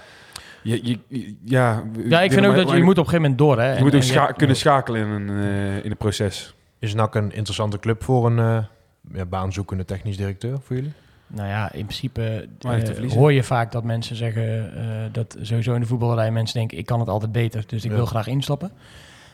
[0.63, 3.37] je, je, ja, Ja, ik vind ook dat je, je moet op een gegeven moment
[3.37, 3.69] door, hè.
[3.69, 6.53] je En- moet ook en scha- kunnen schakelen in een, eh, in een proces.
[6.79, 8.57] Is NAC een interessante club voor een eh
[9.13, 10.93] ja, baanzoekende technisch directeur voor jullie?
[11.27, 12.47] Nou ja, in principe
[13.15, 14.75] hoor je vaak dat mensen zeggen...
[14.77, 16.77] eh, dat sowieso in de voetballerij mensen denken...
[16.77, 17.95] ik kan het altijd beter, dus ik Ja.
[17.95, 18.71] wil graag instappen.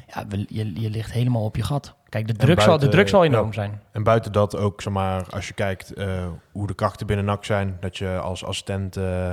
[0.07, 1.95] Ja, je, je ligt helemaal op je gat.
[2.09, 3.53] Kijk, de druk, zal, de druk zal enorm ja.
[3.53, 3.81] zijn.
[3.91, 7.45] En buiten dat ook, zeg maar, als je kijkt eh, hoe de krachten binnen NAC
[7.45, 9.29] zijn, dat je als assistent eh,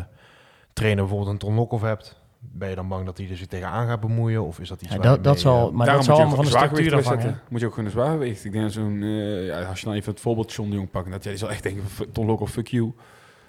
[0.72, 3.87] trainer bijvoorbeeld een Ton Lokhoff hebt, ben je dan bang dat hij er zich tegenaan
[3.87, 4.44] gaat bemoeien?
[4.44, 6.24] Of is dat iets Ja, waar je dat, dat zal, eh, maar Daarom dat zal
[6.24, 7.22] allemaal van de structuur afhangen.
[7.22, 7.40] zetten.
[7.48, 8.44] Moet je ook gewoon een zwaargewicht.
[8.44, 10.90] Ik denk dat zo'n, eh, ja, als je dan even het voorbeeld John de Jong
[10.90, 12.92] pakt, dat jij die zal echt denken, van, Ton Lok of fuck you.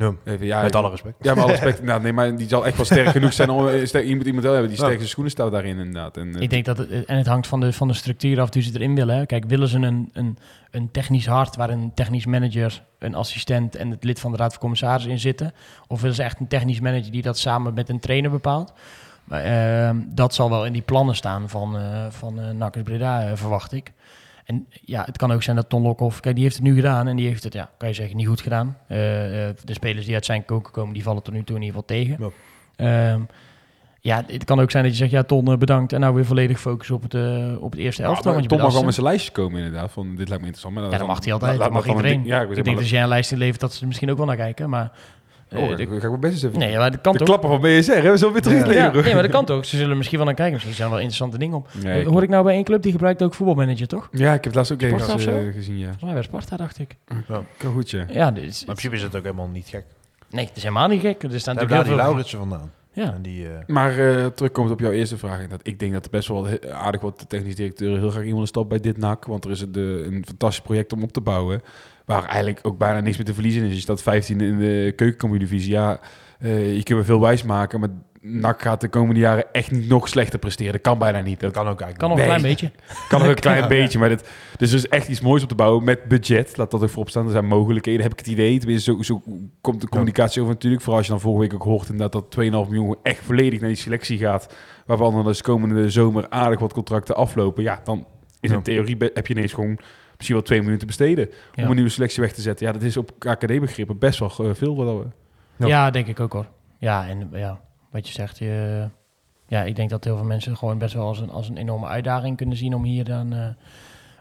[0.02, 0.14] Ja.
[0.32, 1.16] Even, ja, met alle respect.
[1.22, 2.02] Ja, maar alle respect inderdaad.
[2.04, 3.68] Nee, maar die zal echt wel sterk genoeg zijn om...
[3.68, 4.86] eh, sterk- Je moet iemand wel hebben die Ja.
[4.86, 6.18] sterke schoenen staat daarin inderdaad.
[6.18, 8.50] En, eh, Ik denk dat het, en het hangt van de, van de structuur af
[8.50, 9.16] die ze erin willen.
[9.16, 9.26] Hè.
[9.26, 10.38] Kijk, willen ze een, een,
[10.72, 14.52] een technisch hart waar een technisch manager, een assistent en het lid van de raad
[14.52, 15.54] van commissarissen in zitten?
[15.88, 18.74] Of willen ze echt een technisch manager die dat samen met een trainer bepaalt?
[19.24, 23.22] Maar, ehm, dat zal wel in die plannen staan van, eh van eh Nakkers Breda,
[23.28, 23.92] eh, verwacht ik.
[24.52, 27.08] En ja, het kan ook zijn dat Ton Lokhoff, kijk, die heeft het nu gedaan
[27.08, 28.78] en die heeft het, ja, kan je zeggen, niet goed gedaan.
[28.88, 31.62] Eh, eh, de spelers die uit zijn koken komen, die vallen tot nu toe in
[31.62, 32.32] ieder geval tegen.
[32.76, 33.22] Ehm,
[34.00, 35.94] ja, het kan ook zijn dat je zegt, ja, Ton, eh, bedankt.
[35.94, 37.14] En nou weer volledig focus op het,
[37.58, 38.32] op het eerste Ja, elftal.
[38.32, 39.92] want je bent mag wel met zijn lijstjes komen inderdaad.
[39.92, 40.74] Van, dit lijkt me interessant.
[40.74, 41.60] Maar Ja, dat mag hij altijd.
[41.60, 42.12] Dat mag iedereen.
[42.12, 44.18] ding- Ja, ik, Ik denk dat jij een lijst inlevert dat ze er misschien ook
[44.18, 44.70] wel naar kijken.
[44.70, 44.92] Maar,
[45.52, 46.60] eh, Oh, de- ga ik mijn best eens even.
[46.60, 47.28] nee, maar dat kan de toch?
[47.28, 48.12] klappen van BSR, hè?
[48.12, 49.04] We zullen weer terug Ja, leveren.
[49.04, 49.66] nee, maar dat kan toch?
[49.66, 50.54] Ze zullen misschien wel naar kijken.
[50.54, 51.68] Misschien zijn er wel interessante dingen op.
[51.84, 54.10] Nee, Eh, Hoor ik nou bij één club die gebruikt ook voetbalmanager, toch?
[54.12, 55.30] Ja, ik heb het laatst ook zo?
[55.30, 55.84] eh, gezien, ja.
[55.84, 56.96] Volgens mij bij Sparta, dacht ik.
[57.74, 58.06] Goed, ja.
[58.10, 59.86] Ja, dus, Maar in principe is het ook helemaal niet gek.
[60.30, 61.24] nee, het is helemaal niet gek.
[61.24, 62.06] Er staan Daar natuurlijk daar die heel veel...
[62.06, 62.72] Lauritsen vandaan.
[62.94, 63.14] Ja.
[63.14, 65.48] En die, eh, Maar eh terugkomend op jouw eerste vraag.
[65.48, 68.48] Dat ik denk dat er best wel aardig wat de technisch directeur heel graag iemand
[68.48, 69.26] stapt bij dit NAC.
[69.26, 71.62] Want er is een, de, een fantastisch project om op te bouwen.
[72.06, 73.74] Waar eigenlijk ook bijna niks meer te verliezen is.
[73.74, 75.72] Je staat 15 in de keukenkampioen-divisie.
[75.72, 76.00] Ja,
[76.40, 77.80] eh, je kunt me veel wijs maken.
[77.80, 77.90] Maar
[78.24, 80.72] NAC gaat de komende jaren echt niet nog slechter presteren.
[80.72, 81.40] Dat kan bijna niet.
[81.40, 82.28] dat kan ook eigenlijk Kan nog Nee.
[82.28, 82.72] een klein beetje.
[83.10, 84.00] kan nog een klein beetje.
[84.00, 86.58] Maar dit, dus er is echt iets moois op te bouwen met budget.
[86.58, 87.26] Laat dat ook voorop staan.
[87.26, 88.60] Er zijn mogelijkheden, heb ik het idee.
[88.60, 89.22] Tenminste, zo, zo
[89.62, 90.82] komt de communicatie over natuurlijk.
[90.82, 93.70] Vooral als je dan vorige week ook hoort inderdaad dat 2,5 miljoen echt volledig naar
[93.70, 94.56] die selectie gaat.
[94.86, 97.64] Waarvan dan dus komende zomer aardig wat contracten aflopen.
[97.64, 98.06] Ja, dan
[98.40, 98.56] is Ja.
[98.56, 99.78] in theorie be- heb je ineens gewoon
[100.16, 101.64] misschien wel twee minuten besteden Ja.
[101.64, 102.66] om een nieuwe selectie weg te zetten.
[102.66, 104.76] Ja, dat is op KKD-begrippen best wel eh, veel.
[104.76, 105.06] Wat we...
[105.56, 105.68] Ja.
[105.68, 105.92] Ja.
[105.92, 106.46] denk ik ook hoor.
[106.78, 107.60] Ja, en ja,
[107.92, 108.88] wat je zegt, je,
[109.48, 111.88] ja, ik denk dat heel veel mensen gewoon best wel als een, als een enorme
[111.88, 113.48] uitdaging kunnen zien om hier dan eh,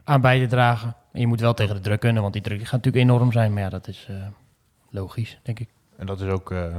[0.05, 0.95] aan bij te dragen.
[1.13, 3.53] En je moet wel tegen de druk kunnen, want die druk gaat natuurlijk enorm zijn.
[3.53, 4.17] Maar ja, dat is eh,
[4.91, 5.69] logisch, denk ik.
[5.97, 6.77] En dat is ook uh,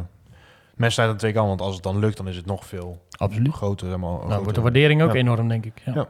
[0.75, 1.49] mes aan twee kanten.
[1.49, 3.53] Want als het dan lukt, dan is het nog veel Absoluut.
[3.53, 3.85] groter.
[3.85, 5.19] Helemaal, Nou, wordt de waardering ook Ja.
[5.19, 5.81] enorm, denk ik.
[5.85, 5.93] Ja.
[5.93, 6.07] Ja.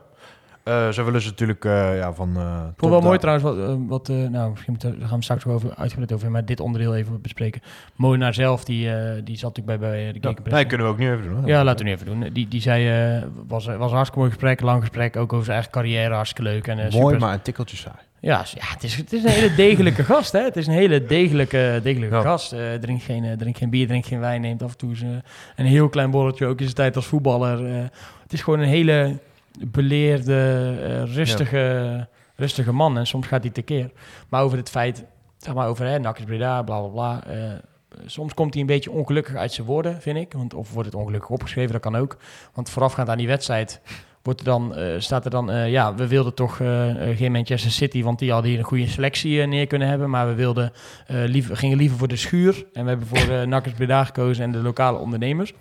[0.63, 2.33] Uh, zo willen ze natuurlijk uh, ja, van...
[2.37, 5.17] Uh, ik vond wel mooi trouwens, wat, uh, wat uh, nou, misschien moeten, daar gaan
[5.17, 7.61] we straks over uitgebreid over, maar dit onderdeel even bespreken.
[7.95, 8.93] Molenaar zelf, die, uh,
[9.23, 10.55] die zat natuurlijk bij, bij de Gekenpress.
[10.55, 11.43] Nee, kunnen we ook nu even doen.
[11.43, 11.47] Hè?
[11.47, 12.33] Ja, laten we nu even doen.
[12.33, 15.55] Die, die zei, uh, was, was een hartstikke mooi gesprek, lang gesprek, ook over zijn
[15.55, 16.67] eigen carrière, hartstikke leuk.
[16.67, 17.19] En, uh, mooi, super...
[17.19, 17.95] maar een tikkeltje saai.
[18.19, 20.43] Ja, ja het, is, het is een hele degelijke gast, hè.
[20.43, 22.21] Het is een hele degelijke, degelijke ja.
[22.21, 22.53] gast.
[22.53, 24.95] Uh, drinkt, geen, drinkt geen bier, drinkt geen wijn, neemt af en toe
[25.55, 27.67] een heel klein borreltje, ook in zijn tijd als voetballer.
[27.67, 27.81] Uh,
[28.23, 29.19] het is gewoon een hele
[29.67, 32.07] beleerde, uh, rustige, ja.
[32.35, 32.97] rustige man.
[32.97, 33.91] En soms gaat hij tekeer.
[34.29, 35.05] Maar over het feit,
[35.37, 37.23] zeg maar over hè, Nakkes Breda, bla bla bla.
[37.35, 37.51] Uh,
[38.05, 40.33] soms komt hij een beetje ongelukkig uit zijn woorden, vind ik.
[40.33, 42.17] Want, of wordt het ongelukkig opgeschreven, dat kan ook.
[42.53, 43.81] Want voorafgaand aan die wedstrijd
[44.21, 45.51] wordt er dan, eh, staat er dan...
[45.51, 48.03] eh, ja, we wilden toch eh, eh, geen Manchester City...
[48.03, 50.09] want die hadden hier een goede selectie eh, neer kunnen hebben.
[50.09, 50.71] Maar we wilden,
[51.07, 52.65] eh, liever, gingen liever voor de schuur.
[52.73, 55.53] En we hebben voor uh, Nakkers Breda gekozen en de lokale ondernemers.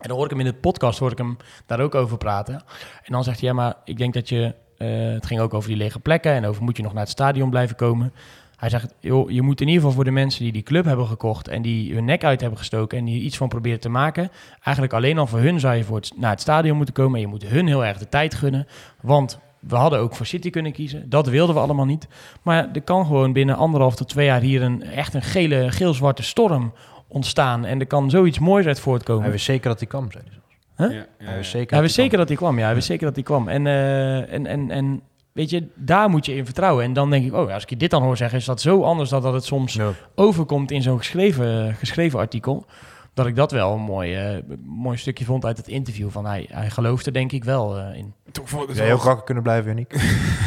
[0.00, 1.36] En dan hoor ik hem in de podcast hoor ik hem
[1.66, 2.54] daar ook over praten.
[3.02, 4.54] En dan zegt hij, ja, maar ik denk dat je...
[4.76, 7.10] eh, het ging ook over die lege plekken en over moet je nog naar het
[7.10, 8.12] stadion blijven komen.
[8.56, 11.06] Hij zegt, joh, je moet in ieder geval voor de mensen die die club hebben
[11.06, 11.48] gekocht...
[11.48, 14.30] en die hun nek uit hebben gestoken en die iets van proberen te maken...
[14.62, 17.14] eigenlijk alleen al voor hun zou je voor het, naar het stadion moeten komen...
[17.14, 18.66] en je moet hun heel erg de tijd gunnen.
[19.00, 21.10] Want we hadden ook voor City kunnen kiezen.
[21.10, 22.08] Dat wilden we allemaal niet.
[22.42, 24.62] Maar er kan gewoon binnen anderhalf tot twee jaar hier...
[24.62, 26.72] een echt een gele, geel-zwarte storm
[27.10, 27.64] ontstaan.
[27.64, 29.22] En er kan zoiets moois uit voortkomen.
[29.22, 30.48] Hij wist zeker dat hij kwam, zei hij zelfs.
[30.76, 30.98] Huh?
[30.98, 32.58] Ja, ja, Hij wist zeker Hij dat wist zeker dat hij kwam.
[32.58, 33.48] Ja, hij wist zeker dat hij kwam.
[33.48, 36.84] En, eh, en, en, en weet je, daar moet je in vertrouwen.
[36.84, 38.82] En dan denk ik, oh, als ik je dit dan hoor zeggen, is dat zo
[38.82, 39.90] anders dan dat het soms Ja.
[40.14, 42.66] overkomt in zo'n geschreven, geschreven artikel.
[43.14, 46.10] Dat ik dat wel een mooi, eh, mooi stukje vond uit het interview.
[46.10, 48.14] Van hij, hij geloofde denk ik wel eh, in.
[48.32, 49.94] Toch vond het ook wakker kunnen blijven, Yannick?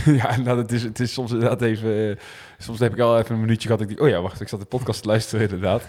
[0.23, 2.17] ja, nou, het, is, het is soms inderdaad even...
[2.63, 3.81] soms heb ik al even een minuutje gehad.
[3.81, 5.87] Ik denk, oh ja, wacht, ik zat de podcast te luisteren inderdaad.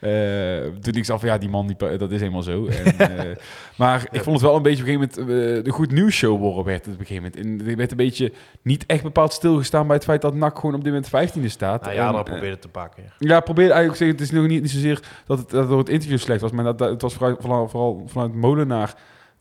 [0.00, 2.66] Eh, toen ik van, ja, die man, die, dat is helemaal zo.
[2.66, 3.36] En, eh,
[3.76, 5.58] maar ik vond het wel een beetje op een gegeven moment...
[5.58, 7.62] eh, de goed nieuws show worden werd het op een gegeven moment.
[7.62, 8.32] En er werd een beetje
[8.62, 11.82] niet echt bepaald stilgestaan bij het feit dat NAC gewoon op dit moment 15e staat.
[11.82, 13.14] Nou ja, probeerde het paar keer.
[13.18, 15.78] Ja, probeer eigenlijk te zeggen, het is nog niet, niet zozeer dat het dat door
[15.78, 18.94] het interview slecht was, maar dat, dat, het was vooral, vooral, vooral vanuit Molenaar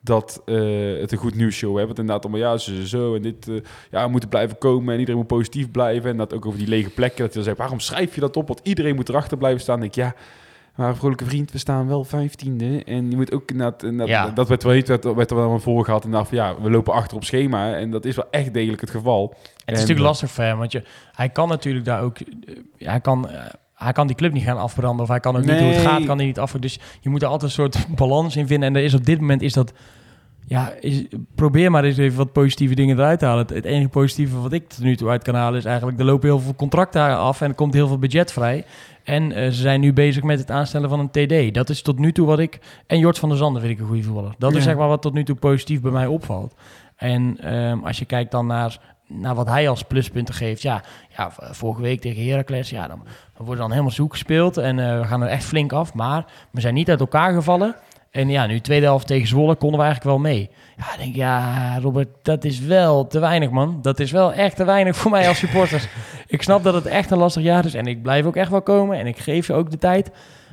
[0.04, 0.56] dat eh,
[1.00, 1.86] het een goed nieuwsshow hè.
[1.86, 3.56] Want inderdaad allemaal, ja, zo, zo en dit, eh,
[3.92, 6.10] ja, we moeten blijven komen en iedereen moet positief blijven.
[6.10, 8.38] En dat ook over die lege plekken, dat hij dan zei, waarom schrijf je dat
[8.38, 8.48] op?
[8.48, 9.80] Want iedereen moet erachter blijven staan.
[9.80, 10.22] Dan denk ik, ja,
[10.76, 12.84] maar vrolijke vriend, we staan wel vijftiende.
[12.84, 14.30] En je moet ook inderdaad, inderdaad Ja.
[14.30, 16.06] dat werd wel niet, werd, werd er wel aan voor gehad.
[16.06, 17.74] En van, ja, we lopen achter op schema.
[17.76, 19.30] En dat is wel echt degelijk het geval.
[19.30, 22.18] Het is En, natuurlijk eh, lastig voor hem, want je, hij kan natuurlijk daar ook...
[22.78, 23.30] hij, kan,
[23.84, 26.06] hij kan die club niet gaan afbranden of hij kan ook niet hoe het gaat,
[26.06, 26.52] kan hij niet af.
[26.52, 28.70] Dus je moet er altijd een soort balans in vinden.
[28.70, 29.74] En er is op dit moment is dat...
[30.48, 31.04] Ja, is,
[31.36, 33.46] probeer maar eens even wat positieve dingen eruit te halen.
[33.46, 36.00] Het, het enige positieve wat ik tot nu toe uit kan halen is eigenlijk...
[36.00, 38.66] er lopen heel veel contracten af en er komt heel veel budget vrij.
[39.04, 41.54] En eh, ze zijn nu bezig met het aanstellen van een TD.
[41.54, 42.60] Dat is tot nu toe wat ik...
[42.88, 44.36] En Jort van der Zanden vind ik een goede voetballer.
[44.38, 46.54] Dat is zeg maar wat tot nu toe positief bij mij opvalt.
[46.96, 48.80] En ehm, als je kijkt dan naar,
[49.14, 50.62] naar wat hij als pluspunten geeft.
[50.62, 50.84] Ja,
[51.18, 52.70] ja vorige week tegen Heracles.
[52.70, 53.04] Ja, dan,
[53.38, 54.58] dan wordt dan helemaal zoek gespeeld.
[54.58, 55.94] En eh, we gaan er echt flink af.
[55.94, 57.76] Maar we zijn niet uit elkaar gevallen.
[58.12, 60.50] En ja, nu tweede helft tegen Zwolle konden we eigenlijk wel mee.
[60.78, 63.80] Ja, ik denk ja, Robert, dat is wel te weinig, man.
[63.82, 65.90] Dat is wel echt te weinig voor mij als supporter.
[66.28, 67.74] ik snap dat het echt een lastig jaar is.
[67.74, 69.00] En ik blijf ook echt wel komen.
[69.00, 70.12] En ik geef je ook de tijd.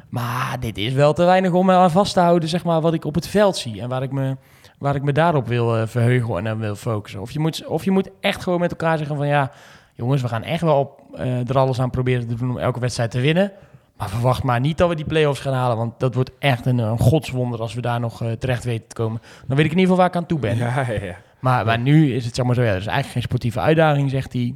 [0.09, 2.95] Maar dit is wel te weinig om me aan vast te houden, zeg maar, wat
[2.95, 3.81] ik op het veld zie.
[3.81, 4.37] En waar ik me,
[4.81, 7.21] waar ik me daarop wil eh, verheugen en dan wil focussen.
[7.21, 9.51] Of je, moet, of je moet echt gewoon met elkaar zeggen van ja,
[9.95, 12.81] jongens, we gaan echt wel op, eh, er alles aan proberen te doen om elke
[12.81, 13.53] wedstrijd te winnen.
[13.97, 15.77] Maar verwacht maar niet dat we die play-offs gaan halen.
[15.77, 18.95] Want dat wordt echt een, een godswonder als we daar nog eh, terecht weten te
[18.95, 19.21] komen.
[19.47, 20.57] Dan weet ik in ieder geval waar ik aan toe ben.
[20.57, 21.17] Ja, ja, ja.
[21.41, 24.11] Maar, maar nu is het zeg maar zo, ja, er is eigenlijk geen sportieve uitdaging,
[24.11, 24.55] zegt hij.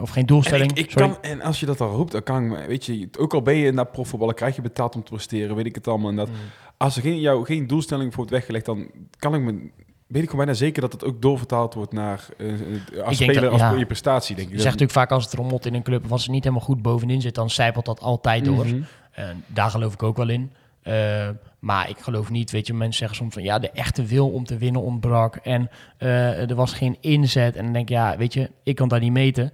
[0.00, 0.70] of geen doelstelling.
[0.70, 3.34] En, ik, kan, en als je dat al roept, dan kan ik, weet je, ook
[3.34, 6.10] al ben je naar profvoetballen, krijg je betaald om te presteren, weet ik het allemaal.
[6.10, 6.28] En dat,
[6.84, 9.52] Als er geen, jou geen doelstelling voor wordt weggelegd, dan kan ik me,
[10.06, 13.42] weet ik gewoon bijna zeker dat het ook doorvertaald wordt naar eh, eh, als speler,
[13.42, 13.72] dat- als ja.
[13.72, 14.54] je prestatie, denk ik.
[14.54, 16.64] Je zegt natuurlijk vaak als het rommelt in een club, of als het niet helemaal
[16.66, 18.66] goed bovenin zit, dan zijpelt dat altijd door.
[18.66, 18.80] Mhm.
[19.10, 20.50] En daar geloof ik ook wel in.
[20.82, 24.28] Eh, maar ik geloof niet, weet je, mensen zeggen soms van ja, de echte wil
[24.30, 25.36] om te winnen ontbrak.
[25.36, 27.56] En er was geen inzet.
[27.56, 29.52] En dan denk ik, ja, weet je, ik kan dat niet meten.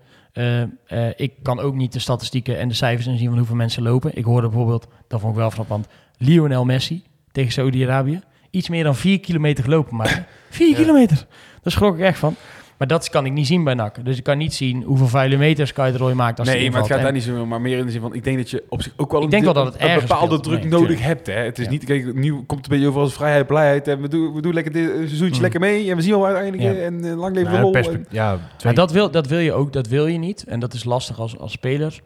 [1.17, 4.17] Ik kan ook niet de statistieken en de cijfers inzien van hoeveel mensen lopen.
[4.17, 8.21] Ik hoorde bijvoorbeeld, dat vond ik wel frappant, Lionel Messi tegen Saudi-Arabië.
[8.51, 11.27] Iets meer dan vier kilometer gelopen, maar vier kilometer.
[11.63, 12.35] Daar schrok ik echt van.
[12.79, 14.05] Maar dat kan ik niet zien bij NAC.
[14.05, 16.71] Dus ik kan niet zien hoeveel vuile meters Kyle de Roy maakt als hij Nee,
[16.71, 18.51] maar het gaat daar niet zo maar meer in de zin van, ik denk dat
[18.51, 20.43] je op zich ook wel Ik denk een, wel dat het een bepaalde speelt.
[20.43, 21.07] druk Nee, nodig tuurlijk.
[21.07, 21.27] hebt.
[21.27, 21.33] Hè?
[21.33, 21.71] Het is Ja.
[21.71, 24.41] niet, kijk, nu komt het een beetje over als vrijheid, blijheid en we doen, we
[24.43, 25.41] doen lekker dit seizoentje Mm.
[25.41, 26.83] lekker mee en we zien wel uiteindelijk Ja.
[26.85, 27.93] en eh, lang leven de Nou, lol.
[27.93, 30.45] En- ja, Maar dat wil, dat wil je ook, dat wil je niet.
[30.45, 32.01] En dat is lastig als, als speler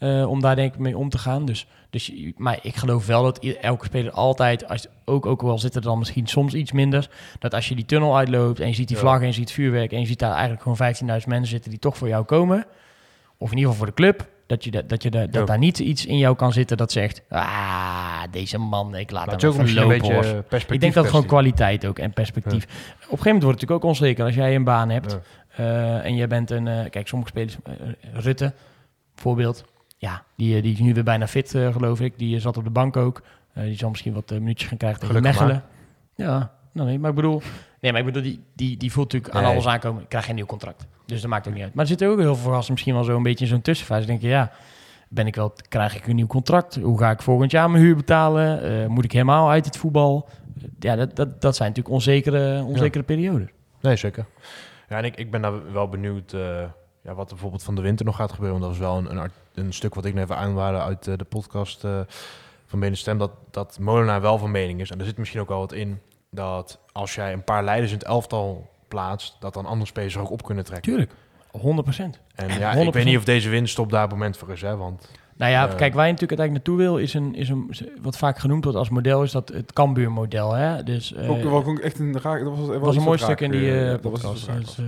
[0.00, 1.44] eh, om daar denk ik mee om te gaan.
[1.44, 5.58] Dus, dus, je- maar ik geloof wel dat elke speler altijd, als, ook, ook al
[5.58, 8.74] zit er dan misschien soms iets minder, dat als je die tunnel uitloopt en je
[8.74, 9.02] ziet die Ja.
[9.02, 11.78] vlag en je ziet vuurwerk en je ziet daar eigenlijk gewoon 15.000 mensen zitten die
[11.80, 12.66] toch voor jou komen,
[13.38, 15.44] of in ieder geval voor de club, dat, je, da- dat, je da- dat Ja.
[15.44, 19.36] daar niet iets in jou kan zitten dat zegt, ah, deze man, ik laat maar
[19.40, 19.88] hem ook een lopen.
[19.88, 20.70] beetje hoor." eh, perspectief.
[20.70, 22.64] Ik denk dat gewoon kwaliteit ook en perspectief.
[22.64, 25.12] Op een gegeven moment wordt het natuurlijk ook onzeker als jij een baan hebt.
[25.56, 25.64] Ja.
[25.64, 27.56] Eh, en jij bent een, kijk, sommige spelers,
[28.12, 28.52] Rutte,
[29.14, 29.64] voorbeeld,
[30.00, 32.18] ja, die, eh, die is nu weer bijna fit, eh, geloof ik.
[32.18, 33.22] Die eh, zat op de bank ook.
[33.54, 35.64] Die zal misschien wat minuutjes gaan krijgen tegen Gelukkig Mechelen.
[36.14, 37.42] Ja, nou nee, maar ik bedoel,
[37.80, 40.02] nee, maar ik bedoel, die, die, die voelt natuurlijk aan alles aankomen.
[40.02, 40.86] Ik krijg geen nieuw contract.
[41.06, 41.74] Dus dat maakt ook niet uit.
[41.74, 44.06] Maar er zitten ook heel veel gasten misschien wel zo een beetje in zo'n tussenfase.
[44.06, 44.50] Denk je, ja,
[45.08, 46.76] Ben ik wel, krijg ik een nieuw contract?
[46.76, 48.90] Hoe ga ik volgend jaar mijn huur betalen?
[48.90, 50.28] Moet ik helemaal uit het voetbal?
[50.78, 53.50] Ja, dat, dat, dat zijn natuurlijk onzekere, onzekere perioden.
[53.80, 54.26] Nee, zeker.
[54.88, 56.34] Ja, en ik, ik ben daar wel benieuwd
[57.02, 58.60] ja, wat bijvoorbeeld van de winter nog gaat gebeuren.
[58.60, 61.16] Want dat was wel een, een, een stuk wat ik net even aanwaarde uit eh,
[61.16, 62.00] de podcast eh,
[62.66, 63.18] van Bene Stem.
[63.18, 64.90] Dat, dat Molenaar wel van mening is.
[64.90, 67.98] En er zit misschien ook wel wat in dat als jij een paar leiders in
[67.98, 70.90] het elftal plaatst, dat dan andere spelers er ook op kunnen trekken.
[70.90, 71.12] Tuurlijk,
[71.50, 72.20] 100 procent.
[72.34, 72.92] En ja, ik 100%.
[72.92, 74.60] weet niet of deze winststop daar het moment voor is.
[74.60, 75.08] Hè, want
[75.40, 77.70] Nou ja, kijk, waar je natuurlijk uiteindelijk naartoe wil, is een, is een,
[78.02, 80.52] wat vaak genoemd wordt als model, is dat het Cambuur-model.
[80.52, 80.82] Hè?
[80.82, 82.44] Dus, eh, ook, ook, ook echt een raak.
[82.44, 84.46] Dat was, Dat was een mooi stuk in die eh, was podcast.
[84.52, 84.78] Dus,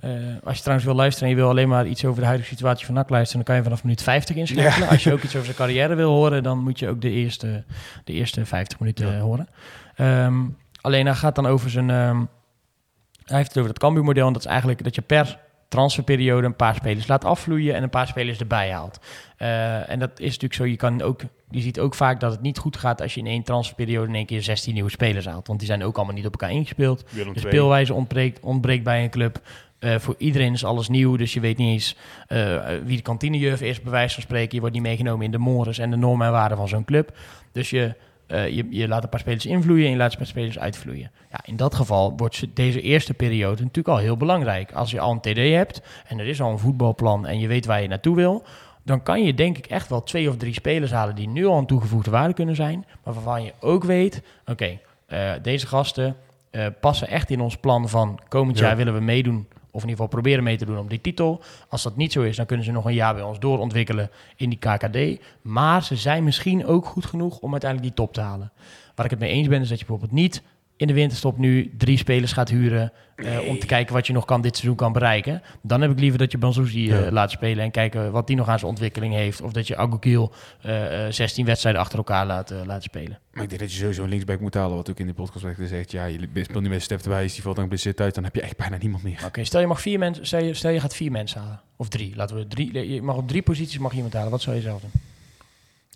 [0.00, 2.26] eh, eh, als je trouwens wil luisteren en je wil alleen maar iets over de
[2.26, 4.88] huidige situatie van NAC luisteren, dan kan je vanaf minuut 50 inschakelen.
[4.88, 7.64] Als je ook iets over zijn carrière wil horen, dan moet je ook de eerste,
[8.04, 9.18] de eerste 50 minuten Ja.
[9.18, 9.48] horen.
[9.94, 10.44] Ehm,
[10.80, 11.90] alleen hij gaat dan over zijn...
[11.90, 12.24] ehm,
[13.24, 16.56] hij heeft het over het Cambuur-model en dat is eigenlijk dat je per transferperiode een
[16.56, 19.00] paar spelers laat afvloeien en een paar spelers erbij haalt.
[19.36, 22.40] Eh, en dat is natuurlijk zo, je, kan ook, je ziet ook vaak dat het
[22.40, 25.46] niet goed gaat als je in één transferperiode in één keer 16 nieuwe spelers haalt.
[25.46, 27.04] Want die zijn ook allemaal niet op elkaar ingespeeld.
[27.10, 29.40] De speelwijze ontbreekt, ontbreekt bij een club.
[29.78, 33.60] Eh, voor iedereen is alles nieuw, dus je weet niet eens eh, wie de kantinejuf
[33.60, 34.54] is, bij wijze van spreken.
[34.54, 37.16] Je wordt niet meegenomen in de mores en de normen en waarden van zo'n club.
[37.52, 37.94] Dus je,
[38.26, 41.10] eh, je, je laat een paar spelers invloeien en je laat een paar spelers uitvloeien.
[41.30, 44.72] Ja, in dat geval wordt ze- deze eerste periode natuurlijk al heel belangrijk.
[44.72, 47.66] Als je al een TD hebt en er is al een voetbalplan en je weet
[47.66, 48.42] waar je naartoe wil...
[48.84, 51.58] dan kan je denk ik echt wel twee of drie spelers halen die nu al
[51.58, 52.84] een toegevoegde waarde kunnen zijn.
[53.04, 56.16] Maar waarvan je ook weet, oké, eh, deze gasten
[56.50, 58.66] eh, passen echt in ons plan van komend Ja.
[58.66, 59.46] jaar willen we meedoen.
[59.76, 61.40] Of in ieder geval proberen mee te doen om die titel.
[61.68, 64.48] Als dat niet zo is, dan kunnen ze nog een jaar bij ons doorontwikkelen in
[64.48, 65.22] die KKD.
[65.42, 68.52] Maar ze zijn misschien ook goed genoeg om uiteindelijk die top te halen.
[68.94, 70.42] Waar ik het mee eens ben, is dat je bijvoorbeeld niet
[70.76, 72.92] in de winterstop nu drie spelers gaat huren.
[73.16, 75.42] eh, om te kijken wat je nog kan dit seizoen kan bereiken.
[75.62, 77.10] Dan heb ik liever dat je Banzuzi eh, Ja.
[77.10, 79.40] laat spelen en kijken wat die nog aan zijn ontwikkeling heeft.
[79.40, 83.18] Of dat je Agukil eh, eh, 16 wedstrijden achter elkaar laat, laat spelen.
[83.32, 84.76] Maar ik denk dat je sowieso een linksback moet halen.
[84.76, 85.90] Wat ook in de podcast werd gezegd.
[85.90, 87.24] Ja, je speelt nu met Stef erbij.
[87.24, 88.14] Is die valt dan geblesseerd uit.
[88.14, 89.22] Dan heb je echt bijna niemand meer.
[89.26, 91.60] Oké, stel je mag vier mensen, stel je, stel je gaat vier mensen halen.
[91.76, 92.92] Of drie, laten we drie.
[92.92, 94.30] Je mag op drie posities mag je iemand halen.
[94.30, 94.90] Wat zou je zelf doen?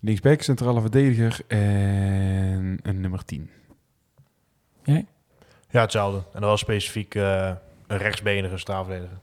[0.02, 3.50] Linksback, centrale verdediger en een nummer 10.
[5.68, 6.18] Ja, hetzelfde.
[6.18, 7.50] En dan wel specifiek eh,
[7.86, 9.18] een rechtsbenige strafverdediger.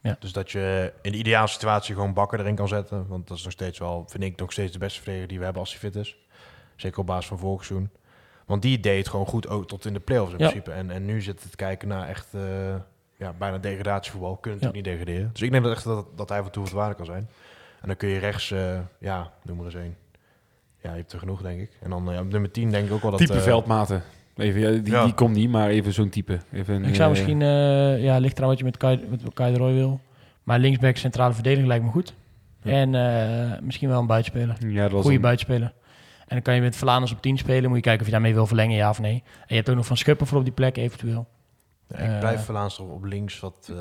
[0.00, 0.16] Ja.
[0.20, 3.06] Dus dat je in de ideale situatie gewoon Bakker erin kan zetten.
[3.08, 5.44] Want dat is nog steeds wel, vind ik, nog steeds de beste verdediger die we
[5.44, 6.16] hebben als hij fit is.
[6.76, 7.90] Zeker op basis van vorig seizoen.
[8.46, 10.44] Want die deed het gewoon goed, ook tot in de play-offs in Ja.
[10.48, 10.72] principe.
[10.72, 12.40] En, en nu zit het kijken naar echt eh,
[13.16, 14.36] ja, bijna degradatievoetbal.
[14.36, 15.30] Kunnen natuurlijk niet degraderen.
[15.32, 17.28] Dus ik denk dat, echt dat, dat hij van toegevoegde waarde kan zijn.
[17.80, 19.96] En dan kun je rechts, eh, ja, noem maar eens één.
[20.82, 21.70] Ja, je hebt er genoeg, denk ik.
[21.82, 23.20] En dan eh, op nummer 10 denk ik ook wel dat...
[23.20, 24.02] type veldmaten.
[24.38, 25.04] Even, ja, die, Ja.
[25.04, 26.38] die komt niet, maar even zo'n type.
[26.52, 29.22] Even, een, Ik zou eh, misschien, eh, ja, ligt eraan wat je met Kai, met
[29.34, 30.00] Kai de Roy wil.
[30.42, 32.14] Maar linksback, centrale verdediger lijkt me goed.
[32.62, 32.70] Ja.
[32.72, 34.56] En eh, misschien wel een buitenspeler.
[34.68, 35.72] Ja, dat was Goede een- buitenspeler.
[36.18, 37.68] En dan kan je met Vlaanders op 10 spelen.
[37.68, 39.22] Moet je kijken of je daarmee wil verlengen, ja of nee.
[39.40, 41.26] En je hebt ook nog Van Schuppen voor op die plek eventueel.
[41.88, 43.68] Ja, ik blijf Vlaams op links wat...
[43.72, 43.76] eh,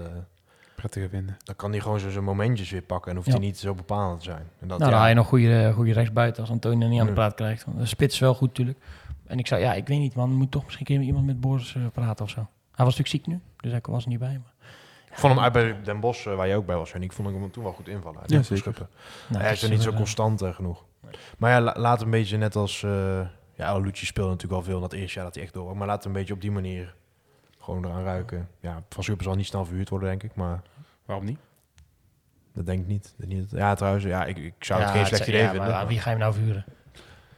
[0.75, 1.37] prettiger vinden.
[1.43, 3.35] dan kan hij gewoon zo zijn momentjes weer pakken en hoeft Ja.
[3.35, 4.43] hij niet zo bepalend te zijn.
[4.59, 7.05] En dat, nou, dan ja, haal je nog goede, goede rechtsbuiten als Antonio niet aan
[7.07, 7.65] de praat krijgt.
[7.65, 8.77] Want De spits is wel goed natuurlijk.
[9.27, 10.33] En ik zou, ja, ik weet niet man.
[10.33, 12.39] Moet toch misschien een keer met iemand met Boris eh, praten of zo.
[12.71, 14.39] Hij was natuurlijk ziek nu, dus hij was er niet bij.
[14.43, 14.53] Maar,
[15.11, 16.93] Ik vond hem uit bij Den Bosch, eh, waar je ook bij was.
[16.93, 18.19] En ik vond hem toen wel goed invallen.
[18.25, 18.87] Ja, zeker.
[19.29, 20.85] nou, hij is er niet zo eh, constant genoeg.
[21.37, 22.83] Maar ja, la- laat een beetje net als...
[22.83, 23.19] eh
[23.53, 25.77] ja, Lucci speelde natuurlijk al veel in dat eerste jaar dat hij echt door.
[25.77, 26.95] Maar laat een beetje op die manier
[27.59, 28.49] gewoon eraan ruiken.
[28.59, 30.35] Ja, Van Super zal niet snel verhuurd worden, denk ik.
[30.35, 30.61] Maar
[31.05, 31.39] Waarom niet?
[32.53, 33.13] dat denk ik niet.
[33.17, 35.69] Dat niet ja, trouwens, ja, ik, ik zou het ja, geen slecht idee ja, vinden.
[35.69, 36.65] maar wie ga je hem nou vuren?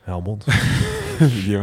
[0.10, 0.45] Helmond.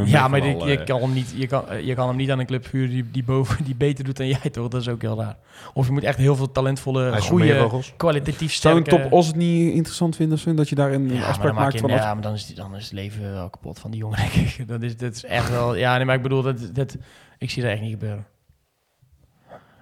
[0.04, 2.30] Ja, maar al, je, eh, kan hem niet, je, kan, eh, je kan hem niet
[2.30, 4.68] aan een club vuren die, die, boven, die beter doet dan jij, toch?
[4.68, 5.36] Dat is ook heel raar.
[5.74, 9.02] Of je moet echt heel veel talentvolle, goede, kwalitatief Zou een sterke...
[9.02, 11.78] top Os het niet interessant vinden Sven, dat je daar een ja, afspraak maakt je,
[11.78, 11.90] van...
[11.90, 14.68] ja, maar dan is, dan is het leven wel kapot van die jongen, denk ik.
[14.68, 15.74] Dat is, dat is echt wel...
[15.74, 16.96] Ja, nee, maar ik bedoel, dat, dat,
[17.38, 18.26] ik zie dat echt niet gebeuren.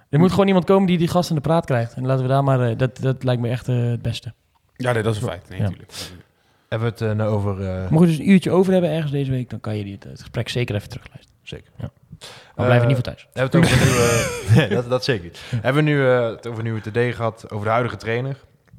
[0.09, 1.93] Er moet gewoon iemand komen die die gast aan de praat krijgt.
[1.93, 2.69] En laten we daar maar...
[2.69, 4.33] eh, Dat, dat lijkt me echt het beste.
[4.75, 5.49] Ja, nee, dat is een feit.
[5.49, 5.63] Nee, Ja.
[5.63, 5.93] natuurlijk.
[6.69, 7.61] Hebben we het eh, nou over...
[7.69, 9.97] eh, Mocht je dus een uurtje over hebben ergens deze week, dan kan je die,
[9.99, 11.37] het gesprek zeker even terugluisteren.
[11.43, 11.71] Zeker.
[11.77, 11.89] Ja.
[12.55, 13.27] Maar blijf Eh, niet voor thuis.
[13.33, 13.93] Hebben we het over een
[14.57, 14.67] nieuwe...
[14.75, 15.31] dat, dat zeker.
[15.61, 18.37] Hebben we nu eh, het over een nieuwe TD gehad, over de huidige trainer.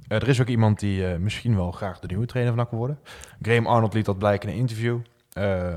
[0.08, 2.70] Eh, er is ook iemand die eh, misschien wel graag de nieuwe trainer van NAC
[2.70, 2.98] wil worden.
[3.42, 4.98] Graham Arnold liet dat blijken in een interview.
[5.32, 5.74] Eh,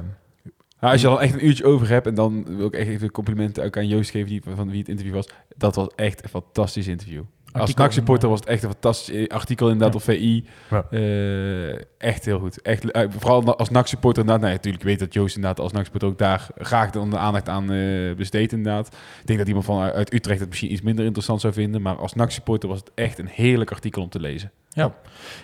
[0.79, 3.11] Nou, als je al echt een uurtje over hebt en dan wil ik echt even
[3.11, 5.29] complimenten ook aan Joost geven die, van wie het interview was.
[5.55, 7.23] Dat was echt een fantastisch interview.
[7.51, 10.45] Als NAC-supporter was het echt een fantastisch artikel inderdaad op VI.
[10.69, 10.85] Ja.
[10.91, 12.61] Eh, echt heel goed.
[12.61, 14.45] Echt, eh, vooral als NAC-supporter inderdaad.
[14.45, 18.15] Nou, natuurlijk weet dat Joost inderdaad als NAC-supporter ook daar graag de aandacht aan eh,
[18.15, 18.87] besteedt inderdaad.
[19.21, 21.81] Ik denk dat iemand van uit Utrecht het misschien iets minder interessant zou vinden.
[21.81, 24.51] Maar als NAC-supporter was het echt een heerlijk artikel om te lezen.
[24.69, 24.93] Ja,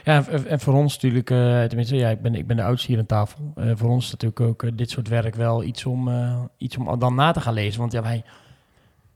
[0.03, 1.27] en, en voor ons natuurlijk,
[1.67, 3.53] tenminste, ja, ik ben, ik ben de oudste hier aan tafel.
[3.55, 6.09] Voor ons is natuurlijk ook dit soort werk wel iets om,
[6.57, 7.79] iets om dan na te gaan lezen.
[7.79, 8.23] Want ja, wij,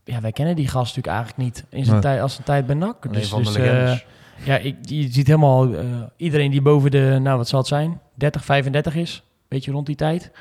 [0.09, 2.03] ja, wij kennen die gast natuurlijk eigenlijk niet in zijn Nee.
[2.03, 3.05] tijd, als zijn tijd bij NAC.
[3.05, 3.97] Een Dus, dus, eh,
[4.43, 5.85] ja, ik, je ziet helemaal eh,
[6.17, 9.95] iedereen die boven de, nou wat zal het zijn, 30, 35 is, beetje rond die
[9.95, 10.31] tijd.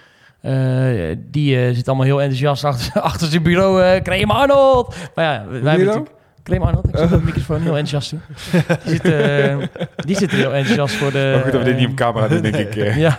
[0.41, 3.83] eh, die eh, zit allemaal heel enthousiast achter, achter zijn bureau.
[3.83, 4.97] eh Cream Arnold!
[5.15, 6.17] Maar ja, wij hebben natuurlijk...
[6.43, 8.19] Cream Arnold, ik zit op de microfoon heel enthousiast toe.
[8.85, 9.57] Die zit, eh,
[9.97, 11.31] die zit er heel enthousiast voor de...
[11.35, 12.75] Maar goed dat we dit niet op camera doen, denk ik.
[13.07, 13.19] ja.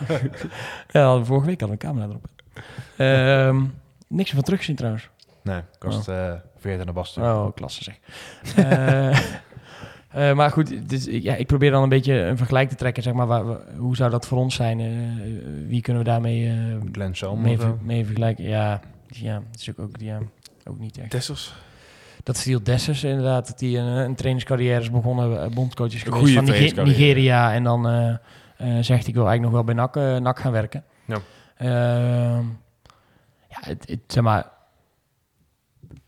[0.92, 2.26] ja, vorige week hadden we een camera erop.
[2.98, 3.62] Ehm,
[4.08, 5.10] niks van teruggezien trouwens.
[5.44, 7.14] Nee, ik was het eh, vergeten aan de bas.
[7.14, 7.96] te- Oh, klasse zeg.
[8.56, 9.10] Eh,
[10.30, 13.04] eh, maar goed, dus, ja, ik probeer dan een beetje een vergelijk te trekken.
[13.04, 13.44] Zeg maar, waar,
[13.78, 14.80] hoe zou dat voor ons zijn?
[14.80, 14.88] Eh,
[15.68, 16.56] wie kunnen we daarmee eh,
[16.92, 18.44] Glenn Selm mee, ver- mee vergelijken?
[18.44, 20.20] Ja, ja, dat is ook, ook, ja,
[20.70, 21.12] ook niet echt.
[21.12, 21.54] Dessers.
[22.24, 26.34] Dat Steele Dessers inderdaad, dat hij een, een trainingscarrière is begonnen, bondscoach is geweest
[26.74, 26.86] van.
[26.86, 27.54] Nigeria.
[27.54, 28.18] En dan eh, eh,
[28.84, 30.84] zegt hij, ik wil eigenlijk nog wel bij NAC, NAC gaan werken.
[31.06, 31.18] Ja.
[31.58, 32.44] Ehm,
[33.50, 34.46] ja, het, het, zeg maar,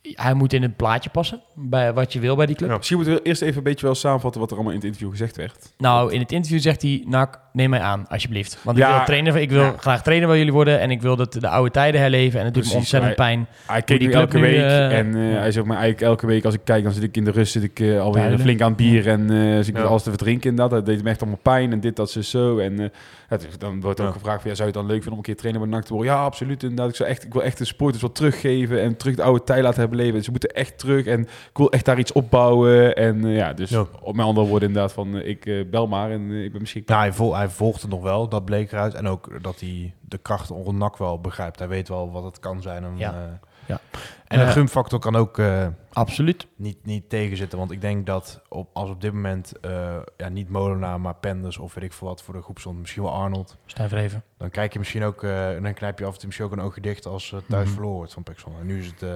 [0.01, 2.69] hij moet in het plaatje passen, bij wat je wil bij die club.
[2.69, 2.75] Ja.
[2.75, 5.11] Misschien moeten we eerst even een beetje wel samenvatten wat er allemaal in het interview
[5.11, 5.73] gezegd werd.
[5.77, 8.57] Nou, in het interview zegt hij, NAC, neem mij aan, alsjeblieft.
[8.63, 9.73] Want ik Ja, wil, trainer, ik wil ja.
[9.77, 12.39] graag trainer van jullie worden en ik wil dat de oude tijden herleven.
[12.39, 13.47] En het doet me ontzettend hij- pijn.
[13.67, 16.45] Hij keek die elke nu, week eh, en eh, hij zegt maar eigenlijk elke week
[16.45, 18.75] als ik kijk, dan zit ik in de rust, zit ik eh, alweer flink aan
[18.75, 19.81] bier en eh zit ik Ja.
[19.83, 20.73] alles te verdrinken inderdaad.
[20.73, 22.57] Dat deed me echt allemaal pijn en dit, dat, zo, zo.
[22.57, 22.91] En
[23.39, 24.11] dus dan wordt ook Ja.
[24.13, 25.83] gevraagd van, ja, zou je het dan leuk vinden om een keer trainer bij NAC
[25.83, 26.11] te worden?
[26.13, 26.89] Ja, absoluut inderdaad.
[26.89, 29.63] Ik, zou echt, ik wil echt de sporters wat teruggeven en terug de oude tijd
[29.63, 30.23] laten herbeleven.
[30.23, 32.95] Ze moeten echt terug en ik wil echt daar iets opbouwen.
[32.95, 33.85] En eh, ja, dus Ja.
[34.01, 36.83] op mijn andere woorden inderdaad van, eh, ik eh, bel maar en ik ben misschien...
[36.85, 38.93] Nou, hij, vol, hij volgt het nog wel, dat bleek eruit.
[38.93, 41.59] En ook dat hij de kracht onder nak wel begrijpt.
[41.59, 42.85] Hij weet wel wat het kan zijn.
[42.95, 43.39] Ja.
[43.65, 43.79] Ja.
[44.27, 46.47] en de Eh, gunfactor kan ook eh, Absoluut.
[46.55, 47.57] niet, niet tegenzitten.
[47.57, 51.57] Want ik denk dat op, als op dit moment eh, ja, niet Molenaar, maar Penders
[51.57, 53.57] of weet ik veel wat voor de groep stond, misschien wel Arnold.
[53.65, 54.23] Stijn Vreven.
[54.37, 56.53] Dan kijk je misschien ook, eh, en dan knijp je af en toe misschien ook
[56.53, 57.73] een oogje dicht als eh, thuis Mhm.
[57.73, 58.53] verloren wordt van Pexel.
[58.59, 59.09] En nu is het, eh,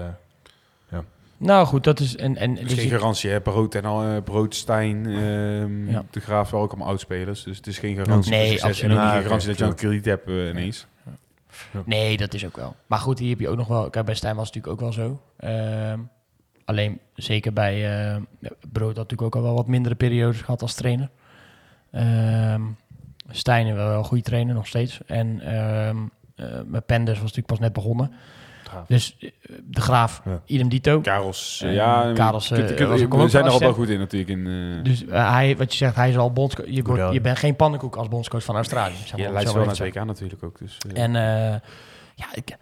[1.37, 2.15] Nou goed, dat is...
[2.15, 3.41] En, en, Het is dus geen garantie, hè?
[3.41, 6.03] Brood en al, eh, Broodstein, ehm, Ja.
[6.09, 7.43] de Graaf wel ook allemaal oudspelers.
[7.43, 10.05] Dus het is geen garantie Nee, absoluut En ook geen garantie dat je een krediet
[10.05, 10.53] hebt eh,
[11.86, 12.76] Nee, dat is ook wel.
[12.86, 13.89] Maar goed, hier heb je ook nog wel...
[13.89, 15.22] Kijk, bij Stijn was het natuurlijk ook wel zo.
[15.38, 15.99] Ehm,
[16.66, 18.22] alleen, zeker bij eh,
[18.72, 21.10] Brood had natuurlijk ook al wel wat mindere periodes gehad als trainer.
[21.91, 22.62] Ehm
[23.30, 24.99] Stijn wel een goede trainer, nog steeds.
[25.06, 25.97] En ehm
[26.36, 28.12] eh, met Penders was natuurlijk pas net begonnen.
[28.88, 29.30] Dus eh,
[29.63, 30.41] de Graaf, Ja.
[30.45, 31.01] idem dito.
[31.01, 32.11] Karels, eh, ja.
[32.13, 34.32] Karels, kunt- eh, kunt- was ook we zijn er al wel goed in natuurlijk.
[34.32, 36.68] In, Dus hij, wat je zegt, hij is al bondscoach.
[36.70, 38.93] Je, wordt, je bent geen pannenkoek als bondscoach van Australië.
[38.95, 40.59] Zeg maar, ja, leidt wel naar het WK natuurlijk ook.
[40.59, 40.78] Dus.
[40.93, 41.59] En eh,
[42.16, 42.57] ja, ik,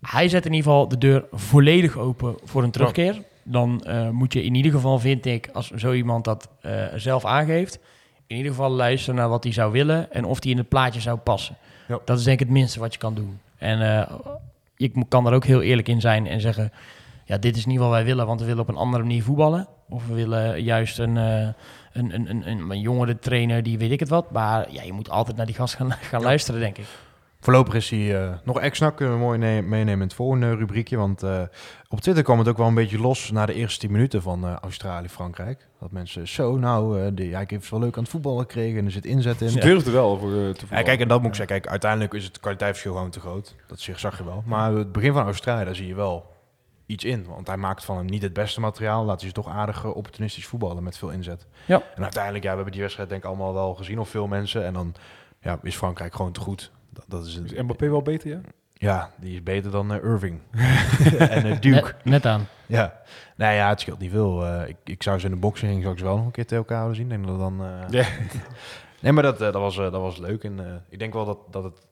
[0.00, 3.22] hij zet in ieder geval de deur volledig open voor een terugkeer.
[3.42, 7.24] Dan eh, moet je in ieder geval, vind ik, als zo iemand dat eh, zelf
[7.24, 7.78] aangeeft,
[8.26, 11.00] in ieder geval luisteren naar wat hij zou willen en of hij in het plaatje
[11.00, 11.56] zou passen.
[11.88, 11.98] Ja.
[12.04, 13.38] Dat is denk ik het minste wat je kan doen.
[13.58, 14.10] En eh,
[14.78, 16.72] ik kan er ook heel eerlijk in zijn en zeggen,
[17.24, 19.68] ja, dit is niet wat wij willen, want we willen op een andere manier voetballen.
[19.88, 21.48] Of we willen juist een, eh,
[21.92, 24.30] een, een, een, een, een jongere trainer, die weet ik het wat.
[24.30, 26.86] Maar ja, je moet altijd naar die gast gaan, gaan luisteren, denk ik.
[27.40, 30.96] Voorlopig is hij eh, nog extra, kunnen we mooi ne- meenemen in het volgende rubriekje.
[30.96, 31.42] Want eh,
[31.88, 34.44] op Twitter kwam het ook wel een beetje los na de eerste 10 minuten van
[34.46, 35.66] eh, Australië-Frankrijk.
[35.80, 38.84] Dat mensen zo, nou, eh die, hij heeft wel leuk aan het voetballen gekregen en
[38.84, 39.48] er zit inzet in.
[39.48, 40.84] Ze durfden wel voor, te Ja, voetballen.
[40.84, 41.60] kijk, en dat moet ik zeggen.
[41.60, 43.54] Kijk, uiteindelijk is het kwaliteitsverschil gewoon te groot.
[43.66, 44.42] Dat zich zag je wel.
[44.46, 46.36] Maar het begin van Australië, daar zie je wel
[46.86, 47.24] iets in.
[47.26, 49.04] Want hij maakt van hem niet het beste materiaal.
[49.04, 51.46] Laat hij ze toch aardig opportunistisch voetballen met veel inzet.
[51.66, 51.82] Ja.
[51.94, 54.64] En uiteindelijk, ja, we hebben die wedstrijd denk ik allemaal wel gezien of veel mensen.
[54.64, 54.94] En dan
[55.40, 56.70] ja, is Frankrijk gewoon te goed.
[56.98, 57.62] Dat, dat is Is.
[57.62, 58.40] Mbappé wel beter, ja?
[58.74, 60.40] Ja, die is beter dan eh, Irving.
[61.18, 61.80] en eh, Duke.
[61.82, 62.46] Net, net aan.
[62.66, 63.00] Ja.
[63.36, 64.46] Nou ja, het scheelt niet veel.
[64.46, 66.46] Eh, ik, ik zou ze in de boxing zou ik ze wel nog een keer
[66.46, 67.04] tegen elkaar willen zien.
[67.04, 67.64] Ik Denk dat dan.
[67.64, 68.06] eh, Ja.
[69.00, 70.44] Nee, maar dat, dat, was, dat was leuk.
[70.44, 71.86] En eh, ik denk wel dat, dat het.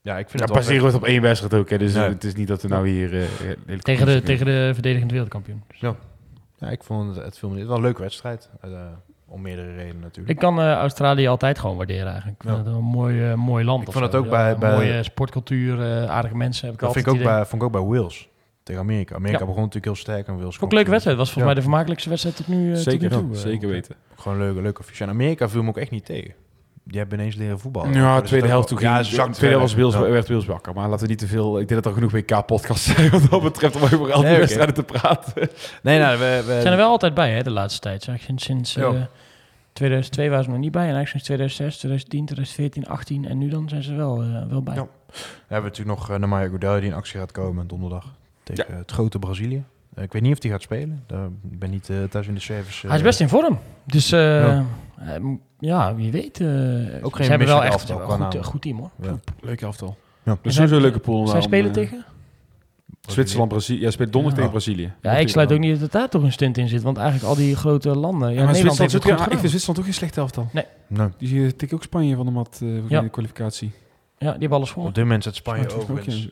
[0.00, 1.78] Ja, ik vind Ja, het wel passeren wordt op één wedstrijd ook, hè.
[1.78, 2.08] Dus Nee.
[2.08, 3.28] het is niet dat we nou hier...
[3.78, 5.62] Tegen de, tegen de verdedigend wereldkampioen.
[6.58, 8.50] Ja, ik vond het, het film het was een leuke wedstrijd.
[9.28, 10.28] Om meerdere redenen natuurlijk.
[10.28, 12.42] Ik kan eh, Australië altijd gewoon waarderen eigenlijk.
[12.42, 12.64] Ik vind Ja.
[12.70, 13.86] het een mooi, eh, mooi land.
[13.86, 14.18] Ik vond het zo.
[14.18, 16.64] ook bij- Ja, bij- Mooie sportcultuur, eh, aardige mensen.
[16.66, 17.28] Heb ik dat vind ik, ook idee.
[17.32, 18.28] bij, vond ik ook bij Wales.
[18.62, 19.14] Tegen Amerika.
[19.14, 19.44] Amerika Ja.
[19.46, 21.16] begon natuurlijk heel sterk en Wales Vond ik een leuke wedstrijd.
[21.18, 21.52] was volgens Ja.
[21.52, 23.36] mij de vermakelijkste wedstrijd tot nu, eh, Zeker, tot nu toe.
[23.36, 23.94] zeker weten.
[24.16, 24.82] Gewoon leuke, leuke.
[24.98, 26.34] En Amerika viel me ook echt niet tegen.
[26.84, 27.92] Die hebben ineens leren voetballen.
[27.92, 28.90] Ja, er tweede helft toen ging...
[28.90, 30.00] Ja, tweede helft was Ja.
[30.00, 30.74] werd Wils wakker.
[30.74, 31.60] Maar laten we niet te veel...
[31.60, 34.30] Ik denk dat er genoeg WK-podcasts zijn wat dat betreft om over al die Nee,
[34.30, 34.38] oké.
[34.38, 35.48] wedstrijden te praten.
[35.82, 38.02] Nee, nou, we, zijn er wel altijd bij hè, de laatste tijd.
[38.02, 38.20] Zeg.
[38.20, 39.08] Sinds, sinds Ja.
[39.78, 40.88] 2002 waren ze nog niet bij.
[40.88, 43.24] En eigenlijk sinds 2006, 2010, 2014, 18.
[43.28, 44.74] En nu dan zijn ze wel, eh, wel bij.
[44.74, 44.86] Ja.
[45.12, 45.18] We
[45.54, 49.18] hebben natuurlijk nog uh, Namaya Goudel die in actie gaat komen donderdag tegen het grote
[49.18, 49.64] Brazilië.
[49.94, 51.02] Eh, ik weet niet of hij gaat spelen.
[51.06, 52.86] Daar- Ik ben niet eh, thuis in de service.
[52.86, 53.58] Hij is best in vorm.
[53.84, 54.64] Dus eh, Ja.
[54.98, 55.14] eh,
[55.58, 56.40] ja, wie weet.
[56.40, 56.46] eh,
[57.02, 58.90] Ook ze geen hebben wel echt een goed, team hoor.
[59.02, 59.18] Ja.
[59.40, 59.96] Leuk elftal.
[60.22, 60.38] Ja.
[60.42, 61.26] Dus sowieso een zij- leuke pool.
[61.26, 62.04] Zij spelen eh, tegen?
[63.12, 63.80] Zwitserland, Brazilië.
[63.80, 64.92] Ja, speelt donderdag tegen Brazilië.
[65.02, 66.82] Ja, ik sluit ook niet dat daar toch een stunt in zit.
[66.82, 68.28] Want eigenlijk al die grote landen...
[68.28, 69.94] Ja, Ja, maar Nederland Zwitserland, heeft het zit- goed ja, ik vind Zwitserland ook geen
[69.94, 70.48] slecht elftal.
[70.88, 73.00] Nou, Die eh, tikken ook Spanje van de mat eh, voor Ja.
[73.00, 73.70] de kwalificatie.
[74.18, 74.94] Ja, die hebben alles op gewonnen.
[74.94, 76.28] dit moment zet Spanje overigens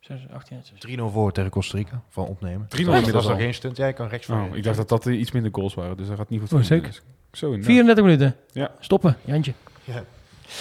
[0.00, 0.98] 6, 18, 16.
[0.98, 2.02] 3-0 voor tegen Costa Rica.
[2.08, 2.66] Van opnemen.
[2.66, 3.38] 3-0 Dat was inmiddels nog al.
[3.40, 3.76] geen stunt.
[3.76, 6.06] Jij kan rechts van Oh, ik dacht dat dat eh, iets minder goals waren, dus
[6.08, 7.00] dat gaat niet goed Oh, voor zeker.
[7.32, 7.66] Zo, inderdaad.
[7.70, 8.34] 34 minuten.
[8.52, 8.70] Ja.
[8.80, 9.52] Stoppen, Jantje.
[9.84, 10.04] Ja.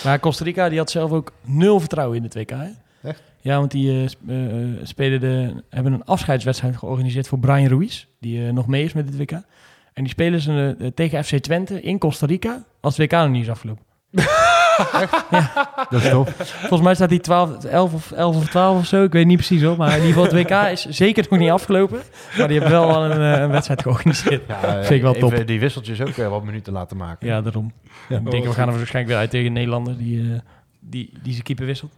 [0.03, 2.49] Maar Costa Rica die had zelf ook nul vertrouwen in de 2K.
[2.49, 2.67] Hè?
[3.09, 3.21] Echt?
[3.47, 8.05] Ja, want die eh, eh, eh, spelen de, hebben een afscheidswedstrijd georganiseerd voor Brian Ruiz.
[8.19, 9.31] Die eh, nog mee is met het WK.
[9.31, 13.43] En die spelen ze tegen FC Twente in Costa Rica als het WK nog niet
[13.43, 13.83] is afgelopen.
[15.89, 16.29] Dat is tof.
[16.59, 19.03] Volgens mij staat die 12, 11, of, 11 of 12 of zo.
[19.03, 19.77] Ik weet niet precies hoor.
[19.77, 22.01] Maar in ieder geval het WK is zeker nog niet afgelopen.
[22.37, 24.41] Maar die hebben wel al een, een wedstrijd georganiseerd.
[24.47, 25.47] Ja, Vind ik wel even top.
[25.47, 27.27] die wisseltjes ook weer wat minuten laten maken.
[27.27, 27.73] Ja, daarom.
[28.09, 30.39] ik denk, we gaan er waarschijnlijk weer uit tegen een Nederlander die, eh,
[30.79, 31.93] die, die zijn keeper wisselt.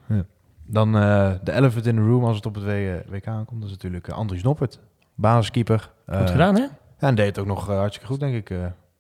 [0.72, 3.60] Dan eh, de elephant in the room als het op het W- WK aankomt.
[3.62, 4.80] Dat is natuurlijk eh, Andries Noppert.
[5.16, 5.90] Basiskeeper.
[6.06, 6.62] Goed Eh, gedaan hè?
[7.00, 8.50] Ja, en deed het ook nog eh, hartstikke goed, denk ik.
[8.50, 8.58] Eh,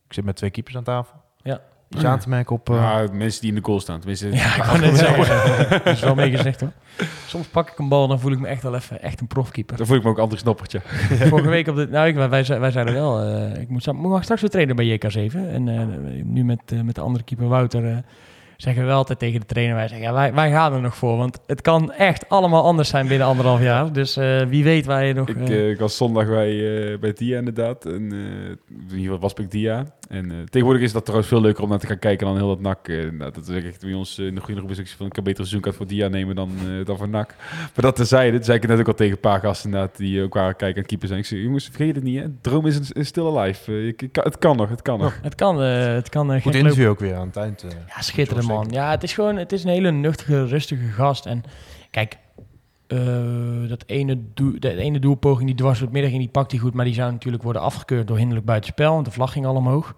[0.07, 1.15] ik zit met twee keepers aan tafel.
[1.41, 1.59] Ja.
[1.89, 2.69] Iets aan te merken op...
[2.69, 3.97] eh, Ja, mensen die in de goal staan.
[3.99, 5.69] Tenminste, Ja, ik wou net zeggen.
[5.83, 6.71] Dat is wel mee gezegd hoor.
[7.27, 9.27] Soms pak ik een bal en dan voel ik me echt wel even echt een
[9.27, 9.77] profkeeper.
[9.77, 10.81] dan voel ik me ook Andries Noppertje.
[11.29, 11.87] Vorige week op de...
[11.87, 13.21] Nou, ik, wij, wij, wij zeiden wel...
[13.21, 13.81] eh, ik moet,
[14.23, 15.35] straks weer trainen bij JK7.
[15.35, 18.03] En eh, nu met, eh, met de andere keeper Wouter...
[18.61, 19.75] zeggen we altijd tegen de trainer...
[19.75, 21.17] Wij zeggen, ja, wij, wij gaan er nog voor.
[21.17, 23.93] Want het kan echt allemaal anders zijn binnen anderhalf jaar.
[23.93, 25.27] Dus eh, wie weet waar je nog...
[25.29, 27.85] Ik, eh, eh, ik was zondag bij, eh, bij Dia inderdaad.
[27.85, 29.85] En, in ieder geval was ik Dia.
[30.09, 32.47] En eh, tegenwoordig is dat trouwens veel leuker om naar te gaan kijken dan heel
[32.47, 32.87] dat NAC.
[32.87, 35.23] eh, nou, dat is echt bij ons eh, in de goede groep van ik kan
[35.23, 37.35] beter een seizoenkaart voor Dia nemen dan, eh, dan voor NAC.
[37.59, 40.23] Maar dat terzijde, dat zei ik net ook al tegen een paar gasten inderdaad, die
[40.23, 41.19] ook waren kijken en keeper zijn.
[41.19, 42.25] Ik zei, jongens, vergeet het niet hè.
[42.41, 43.87] Droom is, een, is still alive.
[43.87, 45.19] Ik- het kan nog, het kan nog.
[45.21, 47.63] het kan, eh, het kan goed interview ook weer aan het eind.
[47.63, 47.69] eh.
[47.95, 48.67] Ja, schitterend man.
[48.69, 51.25] Ja, het is gewoon, het is een hele nuchtige, rustige gast.
[51.25, 51.43] En
[51.91, 52.17] kijk,
[52.89, 56.51] eh, dat ene, doel, de ene doelpoging die dwars door het midden ging, die pakt
[56.51, 56.73] hij goed.
[56.73, 58.93] Maar die zou natuurlijk worden afgekeurd door hinderlijk buitenspel.
[58.93, 59.95] Want de vlag ging al omhoog.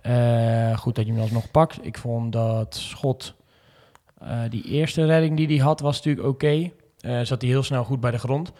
[0.00, 1.78] Eh, goed dat je hem alsnog pakt.
[1.82, 3.34] Ik vond dat schot,
[4.18, 6.70] eh, die eerste redding die hij had, was natuurlijk oké.
[7.22, 8.52] Zat hij heel snel goed bij de grond.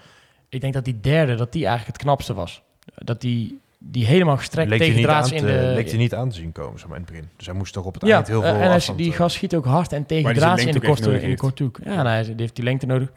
[0.48, 2.62] Ik denk dat die derde, dat die eigenlijk het knapste was.
[2.94, 5.72] Dat die, die helemaal gestrekt Leek tegen in de...
[5.74, 7.28] leek hij niet aan te zien komen, zeg maar, in het begin.
[7.36, 9.36] Dus hij moest toch op het Ja, eind heel veel en hij, afstand, die gast
[9.36, 11.78] schiet ook hard en tegen zijn in de, korte, in de korte hoek.
[11.84, 13.12] Ja, nou, hij heeft die lengte nodig.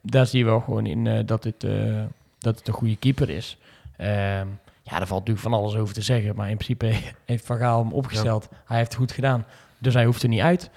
[0.00, 2.02] Daar zie je wel gewoon in eh, dat, het, eh,
[2.38, 3.58] dat het een goede keeper is.
[3.96, 4.46] Ehm,
[4.82, 6.36] ja, daar valt natuurlijk van alles over te zeggen.
[6.36, 6.94] Maar in principe
[7.24, 8.48] heeft Van Gaal hem opgesteld.
[8.64, 9.44] Hij heeft het goed gedaan.
[9.78, 10.70] Dus hij hoeft er niet uit.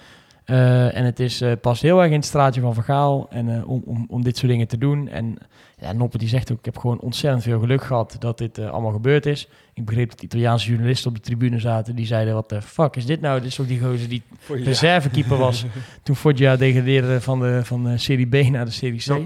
[0.47, 3.27] Eh, en het is, eh, past heel erg in het straatje van Van Gaal.
[3.29, 5.07] En, eh, om, om, om dit soort dingen te doen.
[5.07, 5.37] En
[5.79, 8.91] ja, Noppe die zegt ook, ik heb gewoon ontzettend veel geluk gehad dat dit allemaal
[8.91, 9.47] gebeurd is.
[9.73, 11.95] Ik begreep dat Italiaanse journalisten op de tribune zaten.
[11.95, 13.39] Die zeiden, wat de fuck is dit nou?
[13.39, 15.65] Dit is toch die gozer die reservekeeper was
[16.03, 19.05] toen Foggia degradeerde van de, van de Serie B naar de Serie C.
[19.05, 19.19] Ja.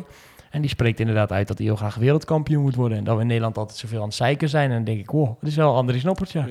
[0.50, 2.98] En die spreekt inderdaad uit dat hij heel graag wereldkampioen moet worden.
[2.98, 4.70] En dat we in Nederland altijd zoveel aan het zeiken zijn.
[4.70, 6.48] En dan denk ik, wow, dat is wel Andries Noppert, ja.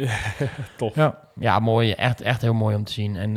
[0.76, 0.94] tof.
[0.94, 1.92] Ja, ja mooi.
[1.92, 3.16] Echt, echt heel mooi om te zien.
[3.16, 3.36] En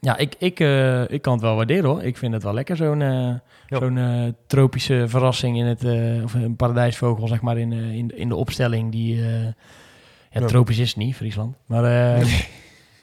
[0.00, 2.02] ja, ik, ik, eh, ik kan het wel waarderen hoor.
[2.02, 3.34] Ik vind het wel lekker, zo'n eh,
[3.68, 5.84] zo'n eh, tropische verrassing in het,
[6.24, 8.92] of een paradijsvogel, zeg maar, in, in, in de opstelling.
[8.92, 9.24] Die,
[10.30, 11.56] ja, tropisch is het niet, Friesland.
[11.66, 12.22] Maar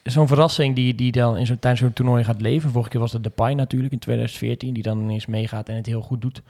[0.04, 2.70] zo'n verrassing die, die dan in zo'n tijdens zo'n toernooi gaat leven.
[2.70, 6.02] Vorige keer was dat Depay natuurlijk in 2014, die dan ineens meegaat en het heel
[6.02, 6.42] goed doet.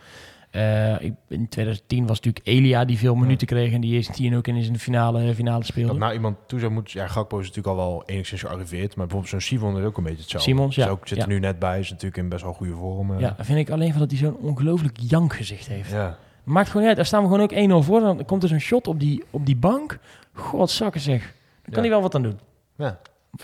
[0.54, 4.48] Eh, in 2010 was natuurlijk Elia die veel minuten kreeg en die is die ook
[4.48, 5.90] in zijn finale, finale speelde.
[5.90, 7.00] Dat nou iemand toe zou moeten...
[7.00, 8.96] Ja, Gakpo is natuurlijk al wel enigszins gearriveerd.
[8.96, 10.50] Maar bijvoorbeeld zo'n Simon is ook een beetje hetzelfde.
[10.50, 10.90] Simons, Is ja.
[10.90, 11.30] ook, zit er Ja.
[11.34, 11.80] nu net bij.
[11.80, 13.14] Is natuurlijk in best wel goede vorm.
[13.14, 13.20] eh.
[13.20, 15.92] Ja, vind ik alleen van dat hij zo'n ongelooflijk jankgezicht heeft.
[15.92, 16.18] ja.
[16.44, 16.96] Maakt gewoon uit.
[16.96, 17.44] Daar staan we gewoon
[17.78, 18.00] ook 1-0 voor.
[18.00, 20.00] Dan komt er zo'n shot op die, op die bank.
[20.34, 21.22] Godzakken zeg.
[21.22, 22.40] Daar kan hij wel wat aan doen.
[22.76, 23.00] ja.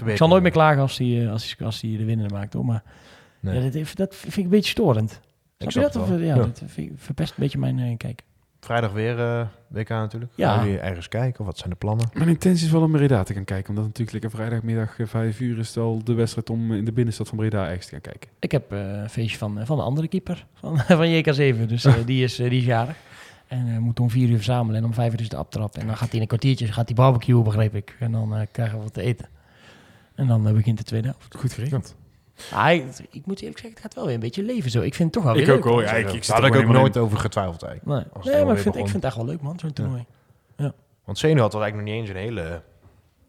[0.05, 2.53] Ik zal nooit meer klagen als hij, eh, als hij, als hij de winnende maakt.
[2.53, 2.65] Hoor.
[2.65, 2.83] Maar
[3.39, 3.55] Nee.
[3.63, 5.19] ja, dat, dat vind ik een beetje storend.
[5.59, 5.93] Snap je dat?
[5.93, 6.17] het Of, wel.
[6.19, 6.41] eh, ja, Ja.
[6.41, 8.21] dat vind ik- verpest een beetje mijn eh, kijk.
[8.59, 10.31] Vrijdag weer eh, WK natuurlijk.
[10.35, 10.53] Ja.
[10.55, 11.39] Gaan jullie ergens kijken?
[11.39, 12.09] Of wat zijn de plannen?
[12.13, 13.69] Mijn intentie is wel om Breda te gaan kijken.
[13.69, 16.91] Omdat natuurlijk lekker vrijdagmiddag eh, 5 uur is het al de wedstrijd om in de
[16.91, 18.29] binnenstad van Breda ergens te gaan kijken.
[18.39, 21.65] Ik heb eh, een feestje van, eh, van de andere keeper van, van JK7.
[21.67, 22.95] Dus eh, die, is, eh, die is jarig.
[23.47, 25.77] En eh moet om vier uur verzamelen en om vijf uur is de aftrap.
[25.77, 27.95] En dan gaat hij in een kwartiertje gaat hij barbecuen, begreep ik.
[27.99, 29.27] En dan eh, krijgen we wat te eten.
[30.15, 31.35] En dan eh, begint de tweede helft.
[31.35, 31.95] Goed geregeld.
[32.53, 34.81] Ah, ik, ik moet eerlijk zeggen, het gaat wel weer een beetje leven zo.
[34.81, 35.57] Ik vind het toch wel weer Ik leuk.
[35.57, 35.81] ook hoor.
[35.81, 38.05] Ja, ik, ik Daar had er ik ook nooit over getwijfeld eigenlijk.
[38.23, 40.05] Nee, maar ik vind, ik vind het echt wel leuk, man, zo'n toernooi.
[41.05, 42.61] Want Senior had er eigenlijk nog niet eens een hele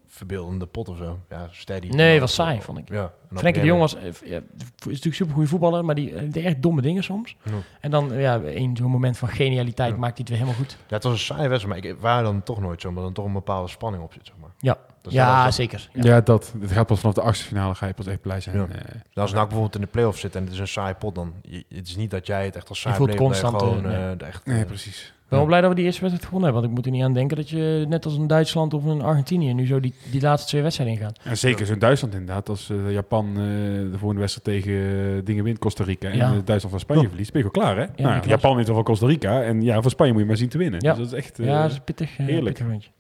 [0.07, 1.19] verbeeldende pot of zo.
[1.31, 1.89] Ja, steady.
[1.89, 2.89] Nee, was saai, vond ik.
[2.89, 3.03] Ja.
[3.03, 4.43] en dan Frenkie de Jong was, eh, ja, is
[4.79, 7.37] natuurlijk super goede voetballer, maar die eh, deed echt domme dingen soms.
[7.43, 7.53] Ja.
[7.81, 9.97] En dan, ja, een zo'n moment van genialiteit Ja.
[9.99, 10.77] maakt hij het weer helemaal goed.
[10.89, 13.13] Ja, het was een saaie wedstrijd, maar ik waar dan toch nooit zo, omdat er
[13.13, 14.51] toch een bepaalde spanning op zit, zeg maar.
[14.59, 14.79] Ja,
[15.09, 15.89] Ja als, zeker.
[15.93, 16.03] Ja.
[16.05, 16.55] Ja, dat.
[16.61, 18.57] Het gaat pas vanaf de achtste finale, ga je pas echt blij zijn.
[18.57, 18.67] Ja.
[18.69, 21.33] Eh, als nou bijvoorbeeld in de play-off zit en het is een saai pot, dan
[21.43, 24.19] je- het is niet dat jij het echt als saai voelt constant, gewoon eh, eh,
[24.19, 24.47] de echt.
[24.47, 25.13] nee, eh, precies.
[25.25, 26.69] Ik ben wel blij dat we die eerste wedstrijd gewonnen hebben.
[26.71, 29.03] Want ik moet er niet aan denken dat je net als een Duitsland of een
[29.03, 31.19] Argentinië nu zo die, die laatste twee wedstrijden ingaat.
[31.23, 32.49] En zeker zo'n Duitsland inderdaad.
[32.49, 34.73] Als eh, Japan eh, de volgende wedstrijd tegen
[35.17, 36.25] eh, dingen wint, Costa Rica, en Ja.
[36.25, 37.87] eh, Duitsland van Spanje verliest, ben je gewoon klaar, hè?
[37.97, 38.29] die nou.
[38.29, 40.59] Japan wint wel van Costa Rica en ja, van Spanje moet je maar zien te
[40.59, 40.81] winnen.
[40.83, 40.95] Ja.
[40.95, 41.39] Dus dat is echt...
[41.39, 42.45] eh, ja, dat is een pittig, eh, heerlijk.
[42.45, 42.91] pittig rondje.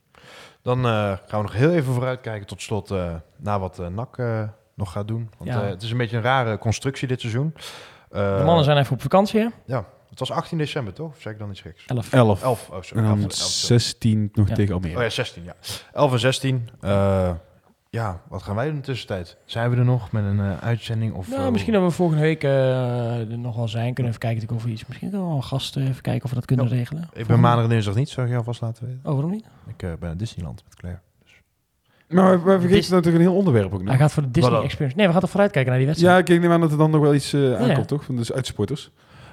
[0.63, 4.19] Dan eh, gaan we nog heel even vooruitkijken tot slot eh, naar wat eh NAC
[4.19, 4.43] eh,
[4.75, 5.31] nog gaat doen.
[5.39, 5.63] Want Ja.
[5.63, 7.55] eh, het is een beetje een rare constructie dit seizoen.
[8.11, 9.47] Eh, De mannen zijn even op vakantie, hè?
[9.67, 11.11] Ja, het was 18 december toch?
[11.11, 11.85] Of zeg ik dan iets geks?
[11.87, 12.13] 11.
[12.13, 12.43] 11.
[12.43, 12.69] 11.
[12.71, 13.03] Oh, sorry.
[13.03, 14.55] En 11, dan 11, 16 nog Ja.
[14.55, 14.97] tegen Almere.
[14.97, 15.55] Oh ja, 16, ja.
[15.93, 16.69] 11 en 16.
[17.93, 19.37] Ja, wat gaan wij doen in de tussentijd?
[19.45, 21.15] Zijn we er nog met een eh, uitzending?
[21.15, 23.95] Of, Nou, eh, misschien dat we volgende week eh, er nog wel zijn.
[23.95, 24.87] Kunnen even kijken of we iets...
[24.87, 26.75] Misschien kunnen we wel een gast eh, even kijken of we dat kunnen Ja.
[26.75, 27.09] regelen.
[27.13, 29.01] Ik ben maandag en dinsdag niet, zou ik je alvast laten weten.
[29.05, 29.45] Oh, waarom niet?
[29.67, 31.01] Ik eh, ben naar Disneyland met Claire.
[32.09, 33.89] Maar we, we vergeten Dis- natuurlijk een heel onderwerp ook nog.
[33.89, 34.61] Hij gaat voor de Disney?
[34.63, 34.97] Experience.
[34.97, 36.29] Nee, we gaan toch vooruitkijken naar die wedstrijd?
[36.29, 37.57] Ja, ik neem aan dat er dan nog wel iets eh, ja.
[37.59, 38.05] aankomt, toch?
[38.05, 38.91] Van de uitsupporters.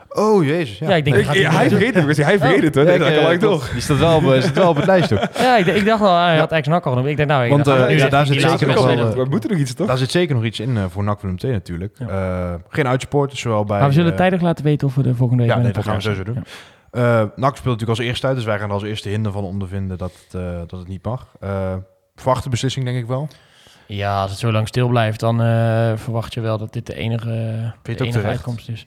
[0.09, 0.77] Oh, jezus.
[0.79, 1.15] Ja, Ja, ik denk...
[1.15, 3.21] Ik, dat gaat hij hij vergeet het, hij vergeet het, Nee, ik, dat eh, kan
[3.23, 3.61] gelijk klopt.
[3.61, 3.71] toch.
[3.71, 5.21] Die staat wel, op, eh, staat wel op het lijstje.
[5.21, 5.27] ook.
[5.37, 7.07] Ja, ik, ik dacht wel, hij had al genoemd.
[7.07, 7.43] Ik denk, nou...
[7.43, 9.13] ik- Want, eh, ja, daar zit zeker nog wel, doen.
[9.23, 9.87] We moeten nog iets, toch?
[9.87, 11.97] Daar zit zeker nog iets in eh, voor NAC Willem II natuurlijk.
[12.07, 13.79] Eh, geen uitsporters, zowel bij...
[13.79, 15.73] Maar we zullen eh, tijdig laten weten of we de volgende week Ja, nee, de
[15.73, 16.43] dat gaan we sowieso doen.
[16.91, 17.01] Eh,
[17.35, 19.97] NAC speelt natuurlijk als eerste uit, dus wij gaan er als eerste hinder van ondervinden
[19.97, 21.27] dat het, eh, dat het niet mag.
[21.39, 21.73] Eh
[22.15, 23.27] verwachte beslissing denk ik wel.
[23.87, 24.21] Ja.
[24.21, 27.29] als het zo lang stil blijft, dan eh, verwacht je wel dat dit de enige,
[27.83, 28.85] het de enige uitkomst is.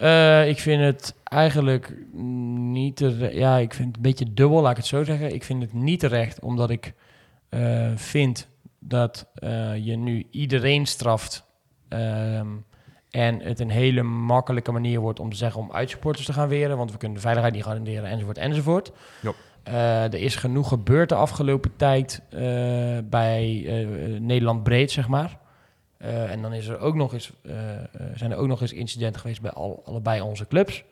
[0.00, 3.34] Eh, ik vind het eigenlijk niet terecht.
[3.34, 5.34] Ja, ik vind het een beetje dubbel, laat ik het zo zeggen.
[5.34, 6.94] Ik vind het niet terecht, omdat ik
[7.48, 8.48] eh, vind
[8.78, 11.48] dat eh, je nu iedereen straft.
[11.88, 12.46] ehm,
[13.10, 16.76] en het een hele makkelijke manier wordt om te zeggen om uitsupporters te gaan weren.
[16.76, 18.92] Want we kunnen de veiligheid niet garanderen, enzovoort, enzovoort.
[19.22, 19.32] Ja.
[19.62, 22.22] Eh, er is genoeg gebeurd de afgelopen tijd
[23.04, 23.66] bij
[24.20, 25.38] Nederland breed, zeg maar.
[26.00, 27.84] Eh, en dan is er ook nog eens, eh, eh,
[28.14, 30.84] zijn er ook nog eens incidenten geweest bij al, allebei onze clubs.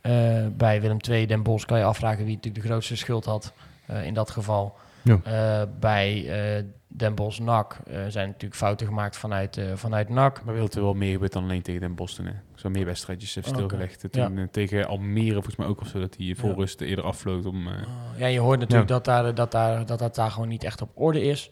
[0.00, 0.12] Eh,
[0.52, 3.52] bij Willem II, Den Bosch kan je afvragen wie natuurlijk de grootste schuld had
[3.86, 4.74] eh, in dat geval.
[5.02, 5.20] Ja.
[5.24, 10.44] Eh, bij eh, Den Bosch NAC eh, zijn natuurlijk fouten gemaakt vanuit, eh, vanuit NAC.
[10.44, 12.32] Maar wil er wel meer gebeurd dan alleen tegen Den Bosch toen, hè?
[12.54, 13.56] Zo meer wedstrijdjes heeft Oké.
[13.56, 14.04] stilgelegd.
[14.12, 16.54] Toen tegen Almere volgens mij ook of zo, dat hij voor Ja.
[16.54, 17.66] rust eerder afvloot om...
[17.66, 20.64] eh, Oh, ja, je hoort natuurlijk dat, daar, dat, daar, dat dat daar gewoon niet
[20.64, 21.50] echt op orde is.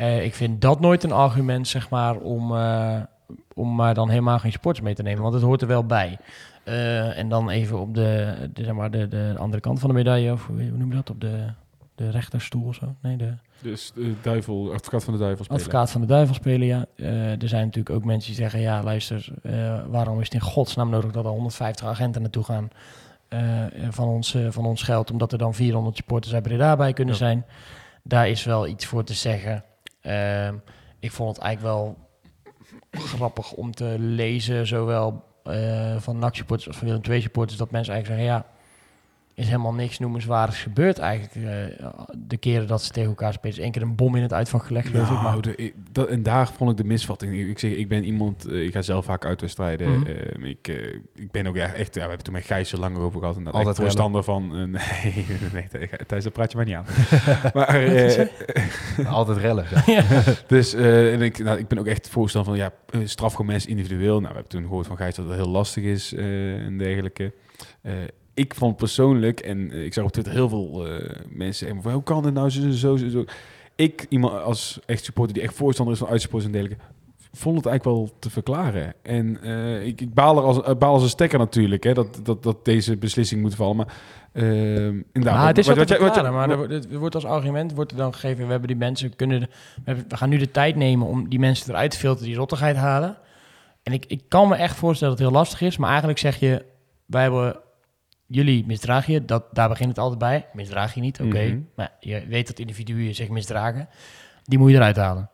[0.00, 3.00] Eh, ik vind dat nooit een argument, zeg maar, om, eh,
[3.54, 5.22] om maar dan helemaal geen sports mee te nemen.
[5.22, 6.18] Want het hoort er wel bij.
[6.64, 9.94] Eh, en dan even op de, de, zeg maar de, de andere kant van de
[9.94, 11.10] medaille, of hoe noem je dat?
[11.10, 11.44] Op de,
[11.94, 12.94] de rechterstoel of zo?
[13.02, 15.62] Nee, de Dus de duivel, advocaat van de duivel spelen.
[15.62, 16.84] advocaat van de duivel spelen, ja.
[17.40, 19.28] Er zijn natuurlijk ook mensen die zeggen, ja, luister,
[19.88, 22.68] waarom is het in godsnaam nodig dat er 150 agenten naartoe gaan
[23.90, 27.20] van, ons, van ons geld, omdat er dan 400 supporters Breda bij kunnen Ja.
[27.20, 27.44] zijn.
[28.02, 29.64] Daar is wel iets voor te zeggen.
[30.00, 30.54] Ehm,
[30.98, 32.08] ik vond het eigenlijk wel
[32.90, 37.70] grappig om te lezen, zowel eh, van NAC supporters als van Willem II supporters, dat
[37.70, 38.58] mensen eigenlijk zeggen, ja,
[39.40, 41.34] is helemaal niks noemenswaardigs gebeurd eigenlijk.
[41.34, 41.88] eh,
[42.18, 43.56] de keren dat ze tegen elkaar spelen.
[43.56, 45.12] is één keer een bom in het uitvak gelegd, geloof ik.
[45.14, 47.34] Maar Nou, de, ik- dat, en daar vond ik de misvatting.
[47.38, 49.98] Ik, ik zeg, ik ben iemand, eh, ik ga zelf vaak uitwedstrijden.
[49.98, 50.06] Mhm.
[50.06, 52.78] Eh, ik, eh, ik ben ook echt, echt ja, we hebben toen met Gijs er
[52.78, 53.36] langer over gehad.
[53.36, 54.56] En dat Altijd voorstander van, eh,
[55.52, 56.84] nee, nee, Thijs, dat praat je maar niet aan.
[57.54, 59.64] maar, Altijd rellen.
[60.46, 63.70] dus eh, en ik, nou, ik ben ook echt voorstander van, ja, straf gewoon mensen
[63.70, 64.12] individueel.
[64.20, 67.32] Nou, we hebben toen gehoord van Gijs dat het heel lastig is eh, en dergelijke.
[68.40, 71.92] Ik vond persoonlijk, en eh, ik zag op Twitter heel veel eh, mensen zeggen, van,
[71.92, 73.24] hoe kan dit nou zo, zo, zo, zo.
[73.76, 76.84] Ik, iemand als echt supporter die echt voorstander is van uitsupporters en dergelijke,
[77.32, 78.94] vond het eigenlijk wel te verklaren.
[79.02, 82.42] En eh, ik, ik baal er als, baal als een stekker natuurlijk, hè, dat, dat,
[82.42, 83.76] dat deze beslissing moet vallen.
[83.76, 83.94] Maar
[84.32, 84.44] eh,
[84.86, 87.90] inderdaad, Maar het is wat- wat, wat maar er wordt- het wordt als argument wordt
[87.90, 91.06] er dan gegeven, we hebben die mensen kunnen, de- we gaan nu de tijd nemen
[91.06, 93.16] om die mensen eruit te filteren die rottigheid halen.
[93.82, 96.36] En ik, ik kan me echt voorstellen dat het heel lastig is, maar eigenlijk zeg
[96.40, 96.64] je,
[97.06, 97.56] wij hebben
[98.30, 100.46] jullie misdraag je, dat, daar begint het altijd bij.
[100.52, 101.42] Misdraag je niet, oké.
[101.44, 101.58] Mhm.
[101.74, 103.88] Maar je weet dat individuen zich misdragen.
[104.44, 105.30] Die moet je eruit halen.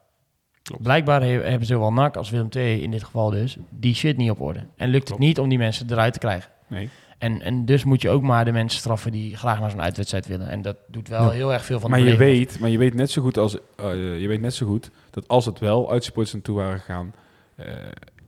[0.80, 4.30] Blijkbaar he- hebben zowel NAC als Willem II in dit geval dus die shit niet
[4.30, 4.58] op orde.
[4.76, 5.20] En lukt het Klopt.
[5.20, 6.50] niet om die mensen eruit te krijgen.
[6.68, 6.88] Nee.
[7.18, 10.26] En, en dus moet je ook maar de mensen straffen die graag naar zo'n uitwedstrijd
[10.26, 10.48] willen.
[10.48, 11.30] En dat doet wel Ja.
[11.30, 13.56] heel erg veel van maar de je weet, maar je weet net zo goed als
[13.76, 17.14] eh, je weet net zo goed dat als het wel uitsupporters naartoe waren gegaan,
[17.56, 17.66] eh,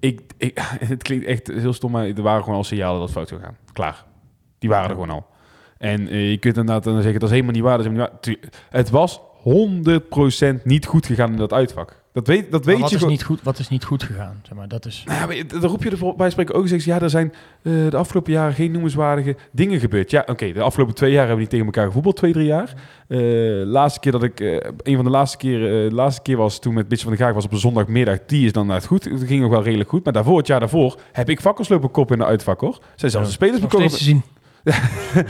[0.00, 3.16] ik, ik, het klinkt echt heel stom, maar er waren gewoon al signalen dat het
[3.16, 3.56] fout zou gaan.
[3.72, 4.04] Klaar,
[4.58, 5.26] die waren er gewoon al.
[5.78, 7.76] En eh, je kunt inderdaad dan zeggen dat is helemaal niet waar.
[7.76, 8.60] Dat is helemaal niet waar.
[8.70, 9.20] Het was
[10.58, 11.96] 100% niet goed gegaan in dat uitvak.
[12.12, 14.40] Dat weet, dat weet wat, je is niet goed, wat is niet goed gegaan?
[14.42, 15.02] Zeg maar, dat is...
[15.06, 16.84] Nou ja, dan roep je er bij spreken ook eens.
[16.84, 17.32] Ja, er zijn
[17.62, 20.10] eh, de afgelopen jaren geen noemenswaardige dingen gebeurd.
[20.10, 22.74] Ja, oké, de afgelopen twee jaar hebben we niet tegen elkaar gevoetbald, twee, drie jaar.
[23.08, 23.18] Eh,
[23.64, 24.40] laatste keer dat ik,
[24.82, 27.44] een van de laatste keer, laatste keer was toen met Bitch van de Gaag was
[27.44, 28.18] op een zondagmiddag.
[28.26, 29.04] Die is dan net goed.
[29.04, 30.04] Het ging nog wel redelijk goed.
[30.04, 32.78] Maar daarvoor, het jaar daarvoor, heb ik vakkers lopen kop in de uitvak hoor.
[32.94, 33.90] Zijn zelfs de spelers bekomen.
[33.90, 34.22] zien.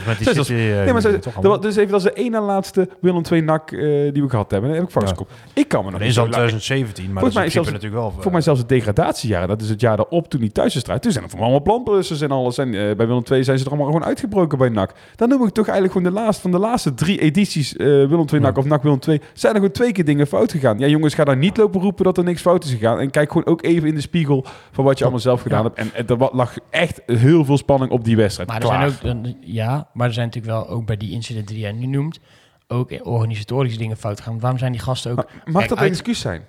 [0.07, 1.53] Met die Zes als- City, eh, Nee, maar ze, toch dat allemaal.
[1.53, 3.79] was- dus even, dat is de één na laatste Willem 2 nak eh,
[4.13, 4.71] die we gehad hebben.
[4.71, 5.13] Heb ik Ja.
[5.55, 7.49] Ik kan me nog Dat niet is al la- 2017, maar Volgens dat mij is
[7.49, 8.23] is zelfs- natuurlijk wel...
[8.23, 9.49] Voor mij zelfs het degradatiejaren.
[9.49, 11.03] Dat is het jaar daarop toen die thuiswedstrijd.
[11.03, 12.59] Toen zijn er voor allemaal plantblussers en alles.
[12.59, 14.93] En eh, bij Willem II zijn ze er allemaal gewoon uitgebroken bij NAC.
[15.17, 18.25] Dan noem ik toch eigenlijk gewoon de laatste van de laatste drie edities eh, Willem
[18.33, 19.21] II NAC of NAC Willem II.
[19.33, 20.79] Zijn er gewoon twee keer dingen fout gegaan.
[20.79, 22.99] Ja jongens, ga daar niet lopen roepen dat er niks fout is gegaan.
[23.01, 25.79] En kijk gewoon ook even in de spiegel van wat je allemaal zelf gedaan hebt.
[25.79, 28.49] En, en er lag echt heel veel spanning op die wedstrijd.
[28.49, 28.91] Maar er Klaar.
[29.03, 31.87] zijn ook, ja, maar er zijn natuurlijk wel ook bij die incidenten die jij nu
[31.87, 32.21] noemt,
[32.69, 34.41] ook organisatorische dingen fout gaan.
[34.41, 35.17] Waarom zijn die gasten ook...
[35.17, 36.43] Maar mag Kijk, dat een excuus zijn?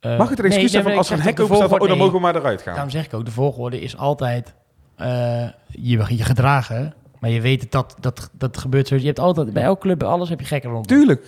[0.00, 1.72] eh, Mag het een nee, excuus zijn nee, van als er een hek open staat,
[1.72, 1.96] oh, dan nee.
[1.96, 2.72] mogen we maar eruit gaan?
[2.72, 4.54] Daarom zeg ik ook, de volgorde is altijd
[4.96, 6.94] eh, je, je gedragen.
[7.20, 8.96] Maar je weet dat dat, dat gebeurt zo.
[8.96, 10.88] Je hebt altijd, bij elke club, bij alles heb je gekken rond.
[10.88, 11.26] Tuurlijk.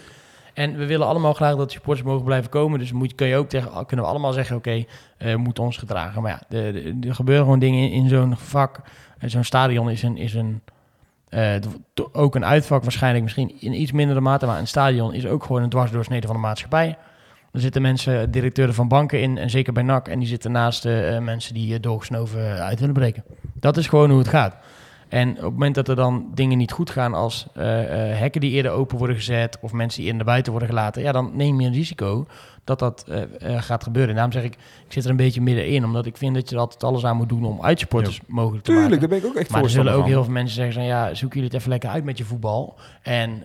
[0.54, 2.78] En we willen allemaal graag dat supporters mogen blijven komen.
[2.78, 5.76] Dus moet, kun je ook tegen, kunnen we allemaal zeggen, oké, eh, we moeten ons
[5.76, 6.22] gedragen.
[6.22, 6.56] Maar ja,
[7.00, 8.80] er gebeuren gewoon dingen in, in zo'n vak.
[9.18, 10.16] En zo'n stadion is een...
[10.16, 10.62] Is een
[11.36, 11.54] eh,
[12.12, 14.46] ook een uitvak waarschijnlijk misschien in iets mindere mate.
[14.46, 16.98] Maar een stadion is ook gewoon een dwarsdoorsnede van de maatschappij.
[17.52, 20.08] Er zitten mensen, directeuren van banken in, en zeker bij NAC.
[20.08, 23.24] En die zitten naast eh, mensen die uh, doorgesnoven uit willen breken.
[23.54, 24.56] Dat is gewoon hoe het gaat.
[25.08, 28.40] En op het moment dat er dan dingen niet goed gaan als eh, eh, hekken
[28.40, 31.30] die eerder open worden gezet of mensen die eerder naar buiten worden gelaten, ja, dan
[31.34, 32.26] neem je een risico
[32.64, 34.10] dat dat eh, gaat gebeuren.
[34.10, 34.52] En daarom zeg ik,
[34.86, 37.16] ik zit er een beetje middenin, omdat ik vind dat je er altijd alles aan
[37.16, 39.08] moet doen om uitsupporters mogelijk te Tuurlijk, maken.
[39.08, 40.08] daar ben ik ook echt Maar er zullen ook van.
[40.08, 42.74] heel veel mensen zeggen van ja, zoek jullie het even lekker uit met je voetbal.
[43.02, 43.44] En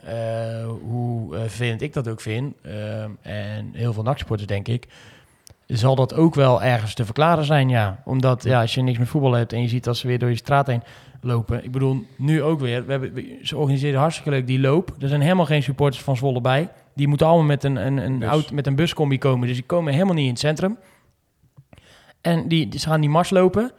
[0.81, 2.55] hoe vervelend ik dat ook vind,
[3.21, 4.87] en heel veel nachtsporters denk ik,
[5.67, 8.01] zal dat ook wel ergens te verklaren zijn, ja.
[8.05, 10.29] Omdat ja, als je niks met voetbal hebt en je ziet dat ze weer door
[10.29, 10.83] je straat heen
[11.21, 11.63] lopen.
[11.63, 12.85] Ik bedoel, nu ook weer.
[12.85, 14.95] We hebben, ze organiseren hartstikke leuk die loop.
[14.99, 16.69] Er zijn helemaal geen supporters van Zwolle bij.
[16.95, 19.47] Die moeten allemaal met een, een, een, auto, met een buscombi komen.
[19.47, 20.77] Dus die komen helemaal niet in het centrum.
[22.21, 23.71] En die, ze gaan die mars lopen.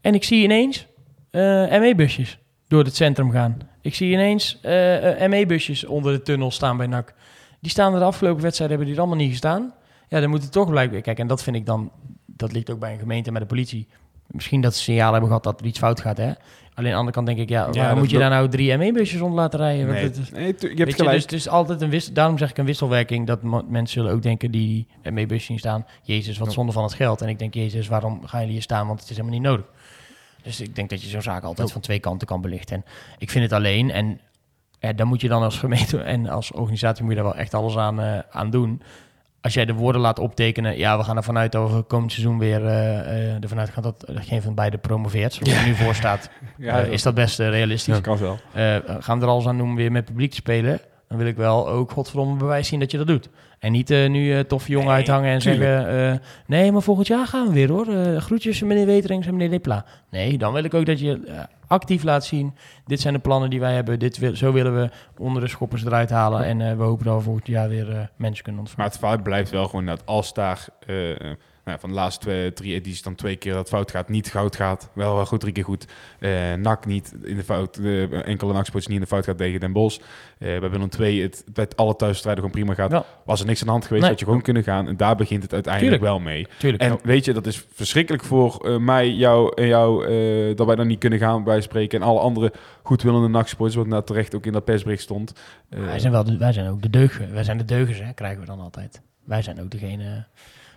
[0.00, 0.86] En ik zie ineens
[1.30, 2.38] eh ME-busjes
[2.68, 3.58] door het centrum gaan.
[3.80, 7.14] Ik zie ineens eh, eh, ME-busjes onder de tunnel staan bij NAC.
[7.60, 9.74] Die staan er de afgelopen wedstrijden, hebben die er allemaal niet gestaan.
[10.08, 11.00] Ja, dan moet het toch blijkbaar...
[11.00, 11.92] Kijk, en dat vind ik dan...
[12.26, 13.88] Dat ligt ook bij een gemeente met de politie.
[14.26, 16.32] Misschien dat ze signaal hebben gehad dat er iets fout gaat, hè?
[16.74, 19.20] Alleen aan de andere kant denk ik, ja, waarom moet je daar nou drie ME-busjes
[19.20, 19.86] onder laten rijden?
[19.86, 21.12] Nee, het nee, je hebt je, gelijk.
[21.12, 22.14] dus het is altijd een wissel.
[22.14, 23.26] Daarom zeg ik een wisselwerking.
[23.26, 25.86] Dat mensen zullen ook denken die mee busjes zien staan.
[26.02, 27.20] Jezus, wat zonde van het geld.
[27.20, 28.86] En ik denk, Jezus, waarom gaan jullie hier staan?
[28.86, 29.64] Want het is helemaal niet nodig.
[30.42, 32.76] Dus ik denk dat je zo'n zaak altijd van twee kanten kan belichten.
[32.76, 32.84] En
[33.18, 33.90] ik vind het alleen.
[33.90, 34.20] En
[34.78, 37.54] eh, dan moet je dan als gemeente en als organisatie moet je daar wel echt
[37.54, 38.82] alles aan, eh, aan doen.
[39.42, 42.38] Als jij de woorden laat optekenen, ja, we gaan ervan uit dat we komend seizoen
[42.38, 45.32] weer eh, ervan uitgaan dat eh, geen van beide promoveert.
[45.32, 47.94] Zoals er nu voor staat, Ja, is dat best realistisch.
[47.94, 48.38] dat kan wel.
[49.00, 50.80] Gaan we er alles aan doen om weer met publiek te spelen?
[51.08, 53.28] Dan wil ik wel ook godverdomme bewijs zien dat je dat doet.
[53.58, 55.62] En niet nu eh toffe jongen Nee, uithangen en tuurlijk.
[55.62, 56.22] zeggen...
[56.46, 57.86] nee, maar volgend jaar gaan we weer hoor.
[58.20, 59.84] Groetjes meneer Weterings en meneer Lepla.
[60.10, 61.20] Nee, dan wil ik ook dat je
[61.72, 62.54] actief laat zien...
[62.86, 63.98] dit zijn de plannen die wij hebben.
[63.98, 66.44] Dit wil, zo willen we onder de schoppers eruit halen.
[66.44, 68.84] En eh, we hopen dat we volgend jaar weer eh, mensen kunnen ontvangen.
[68.84, 71.32] Maar het fout blijft wel gewoon dat als daar eh,
[71.64, 74.56] nou, van de laatste twee, drie edities dan twee keer dat fout gaat, niet goud
[74.56, 74.90] gaat.
[74.92, 75.86] Wel, wel goed, drie keer goed.
[76.18, 79.60] Eh NAC niet in de fout, eh, enkele NAC-sports niet in de fout gaat tegen
[79.60, 79.98] Den Bosch.
[80.38, 82.90] Eh bij Willem II het met alle thuisstrijden gewoon prima gaat.
[82.90, 83.04] Ja.
[83.24, 84.10] Was er niks aan de hand geweest, Nee.
[84.10, 84.88] had je gewoon kunnen gaan.
[84.88, 86.12] En daar begint het uiteindelijk Tuurlijk.
[86.12, 86.46] wel mee.
[86.58, 86.82] Tuurlijk.
[86.82, 86.98] En ja.
[87.02, 90.06] weet je, dat is verschrikkelijk voor mij, jou en jou,
[90.54, 92.00] dat wij dan niet kunnen gaan bij spreken.
[92.00, 92.52] En alle andere
[92.82, 95.32] goedwillende nachtsporters, wat nou terecht ook in dat persbericht stond.
[95.68, 97.32] Wij, zijn wel de, wij zijn ook de deugen.
[97.32, 99.00] Wij zijn de deugers, hè, krijgen we dan altijd.
[99.24, 100.26] Wij zijn ook degene...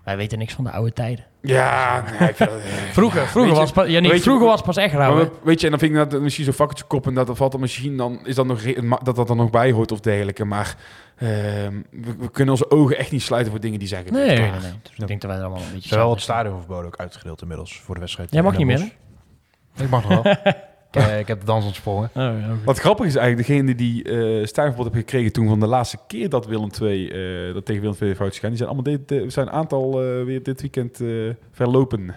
[0.06, 1.26] Wij weten niks van de oude tijden.
[1.41, 2.60] ja, nee, ik vind dat-
[2.97, 5.16] Vroeger, vroeger, je- was, pas, ja, niet, je- vroeger was pas echt rauw.
[5.16, 7.36] Maar weet je, en dan vind ik dat misschien zo'n vakkertje kop en dat er
[7.36, 8.62] valt dan misschien dan is dat nog
[9.03, 10.45] dat dat er nog bij hoort of dergelijke.
[10.45, 10.76] Maar
[11.18, 14.28] ehm, we, we kunnen onze ogen echt niet sluiten voor dingen die zijn gebeurd.
[14.28, 14.60] Nee, nee, nee.
[14.82, 15.89] Dus ik denk dat wij er allemaal een beetje...
[15.89, 18.32] Terwijl het stadionverbod ook uitgedeeld inmiddels voor de wedstrijd.
[18.34, 18.91] Jij mag niet meer.
[19.78, 20.36] Ik mag nog wel.
[20.96, 22.10] ik, eh, ik heb de dans ontsprongen.
[22.14, 22.48] Oh, ja.
[22.66, 26.30] Wat grappig is eigenlijk, degene die eh stijnverbod hebben gekregen toen van de laatste keer
[26.30, 29.12] dat Willem II, eh, dat tegen Willem II fout is gegaan, die zijn allemaal dit,
[29.12, 31.08] eh, zijn een aantal eh, weer dit weekend eh,
[31.52, 32.14] verlopen.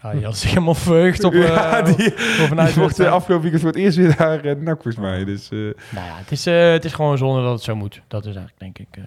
[0.00, 2.98] Ah, die had zich helemaal verheugd op, eh, ja, die, op een die mocht uitwedstrijd.
[3.10, 5.24] eh, afgelopen weekend voor het eerst weer naar uh, NAC volgens mij.
[5.24, 8.02] Dus, eh, Nou ja, het is, eh, het is gewoon zonde dat het zo moet.
[8.08, 9.02] Dat is eigenlijk, denk ik, eh,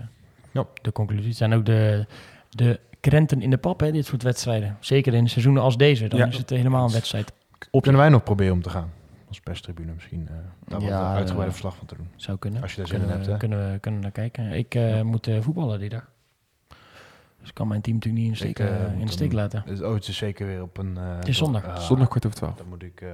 [0.52, 0.66] Ja.
[0.82, 1.28] de conclusie.
[1.28, 2.06] Het zijn ook de,
[2.50, 4.78] de krenten in de pap, hè, dit soort wedstrijden.
[4.80, 6.08] Zeker in seizoenen als deze.
[6.08, 6.26] Dan Ja.
[6.28, 7.32] is het helemaal een wedstrijd.
[7.72, 8.92] Op kunnen wij nog proberen om te gaan?
[9.30, 10.28] Als perstribune misschien.
[10.28, 10.36] eh
[10.68, 12.08] daar Ja, wat uitgebreide verslag van te doen.
[12.16, 12.62] Zou kunnen.
[12.62, 13.38] Als je daar zin kunnen in hebt, hè?
[13.48, 14.52] Kunnen we, kunnen we kijken.
[14.52, 16.10] Ik eh, moet eh, voetballen die dag.
[17.40, 19.64] Dus ik kan mijn team natuurlijk niet in de steek, Ik, in de steek laten.
[19.66, 20.98] Het, oh, het is zeker weer op een...
[20.98, 21.66] eh, Het is zondag.
[21.66, 22.56] ah, Zondag kwart over twaalf.
[22.56, 23.10] Dan moet ik eh,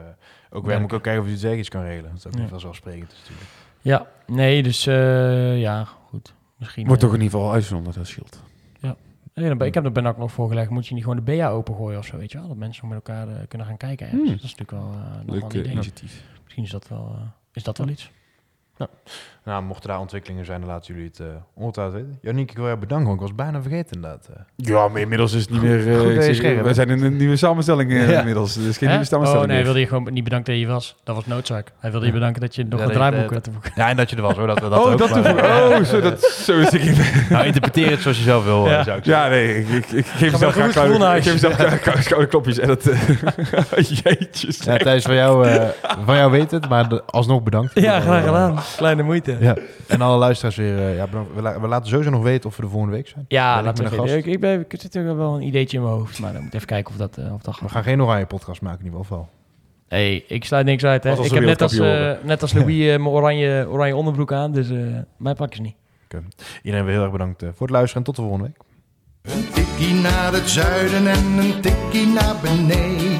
[0.49, 2.09] ook weer moet ik ook kijken of je het zeker iets kan regelen.
[2.09, 2.39] Dat is ook Ja.
[2.39, 3.49] niet vanzelfsprekend is natuurlijk.
[3.82, 6.34] Ja, nee, dus eh, ja, goed.
[6.57, 6.86] Misschien.
[6.88, 8.41] Wordt toch in ieder geval uitgezonden, dat scheelt.
[9.36, 10.69] Nee, dan ben- ik heb er ben ook nog voorgelegd.
[10.69, 12.47] Moet je niet gewoon de BA opengooien of zo, weet je wel?
[12.47, 14.09] Dat mensen nog met elkaar eh, kunnen gaan kijken.
[14.09, 14.25] Hmm.
[14.25, 15.71] Dat is natuurlijk wel, eh, nog wel een eh, idee.
[15.71, 16.23] initiatief.
[16.43, 17.15] Misschien is dat wel,
[17.53, 18.11] is dat wel iets.
[19.45, 22.19] Nou, mochten daar ontwikkelingen zijn, dan laten jullie het eh ongetwijfeld weten.
[22.21, 24.28] Janiek, ik wil je bedanken, want ik was bijna vergeten inderdaad.
[24.34, 24.41] eh.
[24.55, 25.91] Ja, maar inmiddels is het niet meer...
[25.93, 28.19] eh, goed zeg, scherp we zijn in een nieuwe samenstelling Ja.
[28.19, 28.53] inmiddels.
[28.53, 28.93] Dus geen Hè?
[28.93, 30.95] nieuwe samenstelling Oh nee, wilde je gewoon niet bedanken dat je was.
[31.03, 31.71] Dat was noodzaak.
[31.80, 33.71] Hij wilde je bedanken dat je nog Ja, een draaiboek dat- te boeken.
[33.76, 34.47] Ja, en dat je er was hoor.
[34.47, 35.78] Dat, we dat oh, ook, dat maar- toevoegen.
[35.78, 36.84] Oh, zo, dat, zo is ik.
[37.30, 38.84] Nou, interpreteer het zoals je zelf wil, Ja.
[38.84, 39.23] zou ik zeggen.
[39.23, 42.57] Ja, nee, ik, ik, ik geef een graag koude, ik geef graag koude, koude klopjes.
[42.59, 42.99] En dat, eh,
[44.03, 44.57] jeetjes.
[44.63, 45.67] Ja, Thijs, van jou, eh,
[46.05, 47.80] van jou weet het, maar alsnog bedankt.
[47.80, 48.59] Ja, graag gedaan.
[48.78, 49.38] Kleine moeite.
[49.39, 49.55] Ja.
[49.88, 52.61] En alle luisteraars weer, eh, ja, we, la- we laten sowieso nog weten of we
[52.61, 53.26] de volgende week zijn.
[53.28, 54.13] Ja, laten we gast?
[54.13, 56.49] Ik, ik, ben, ik zit er wel een ideetje in mijn hoofd, maar dan moet
[56.49, 57.72] ik even kijken of dat, eh, of dat We gaat.
[57.72, 59.30] gaan geen oranje podcast maken in ieder geval.
[59.88, 61.03] hey, ik sluit niks uit.
[61.03, 61.11] Hè.
[61.24, 64.70] Ik heb net als, eh, net als Louis eh, mijn oranje, oranje onderbroek aan, dus
[64.70, 64.78] eh
[65.18, 65.76] mij pakken ze niet.
[66.63, 68.57] Iedereen weer heel erg bedankt eh, voor het luisteren en tot de volgende week.
[69.36, 73.20] Een tikkie naar het zuiden en een tikkie naar beneden.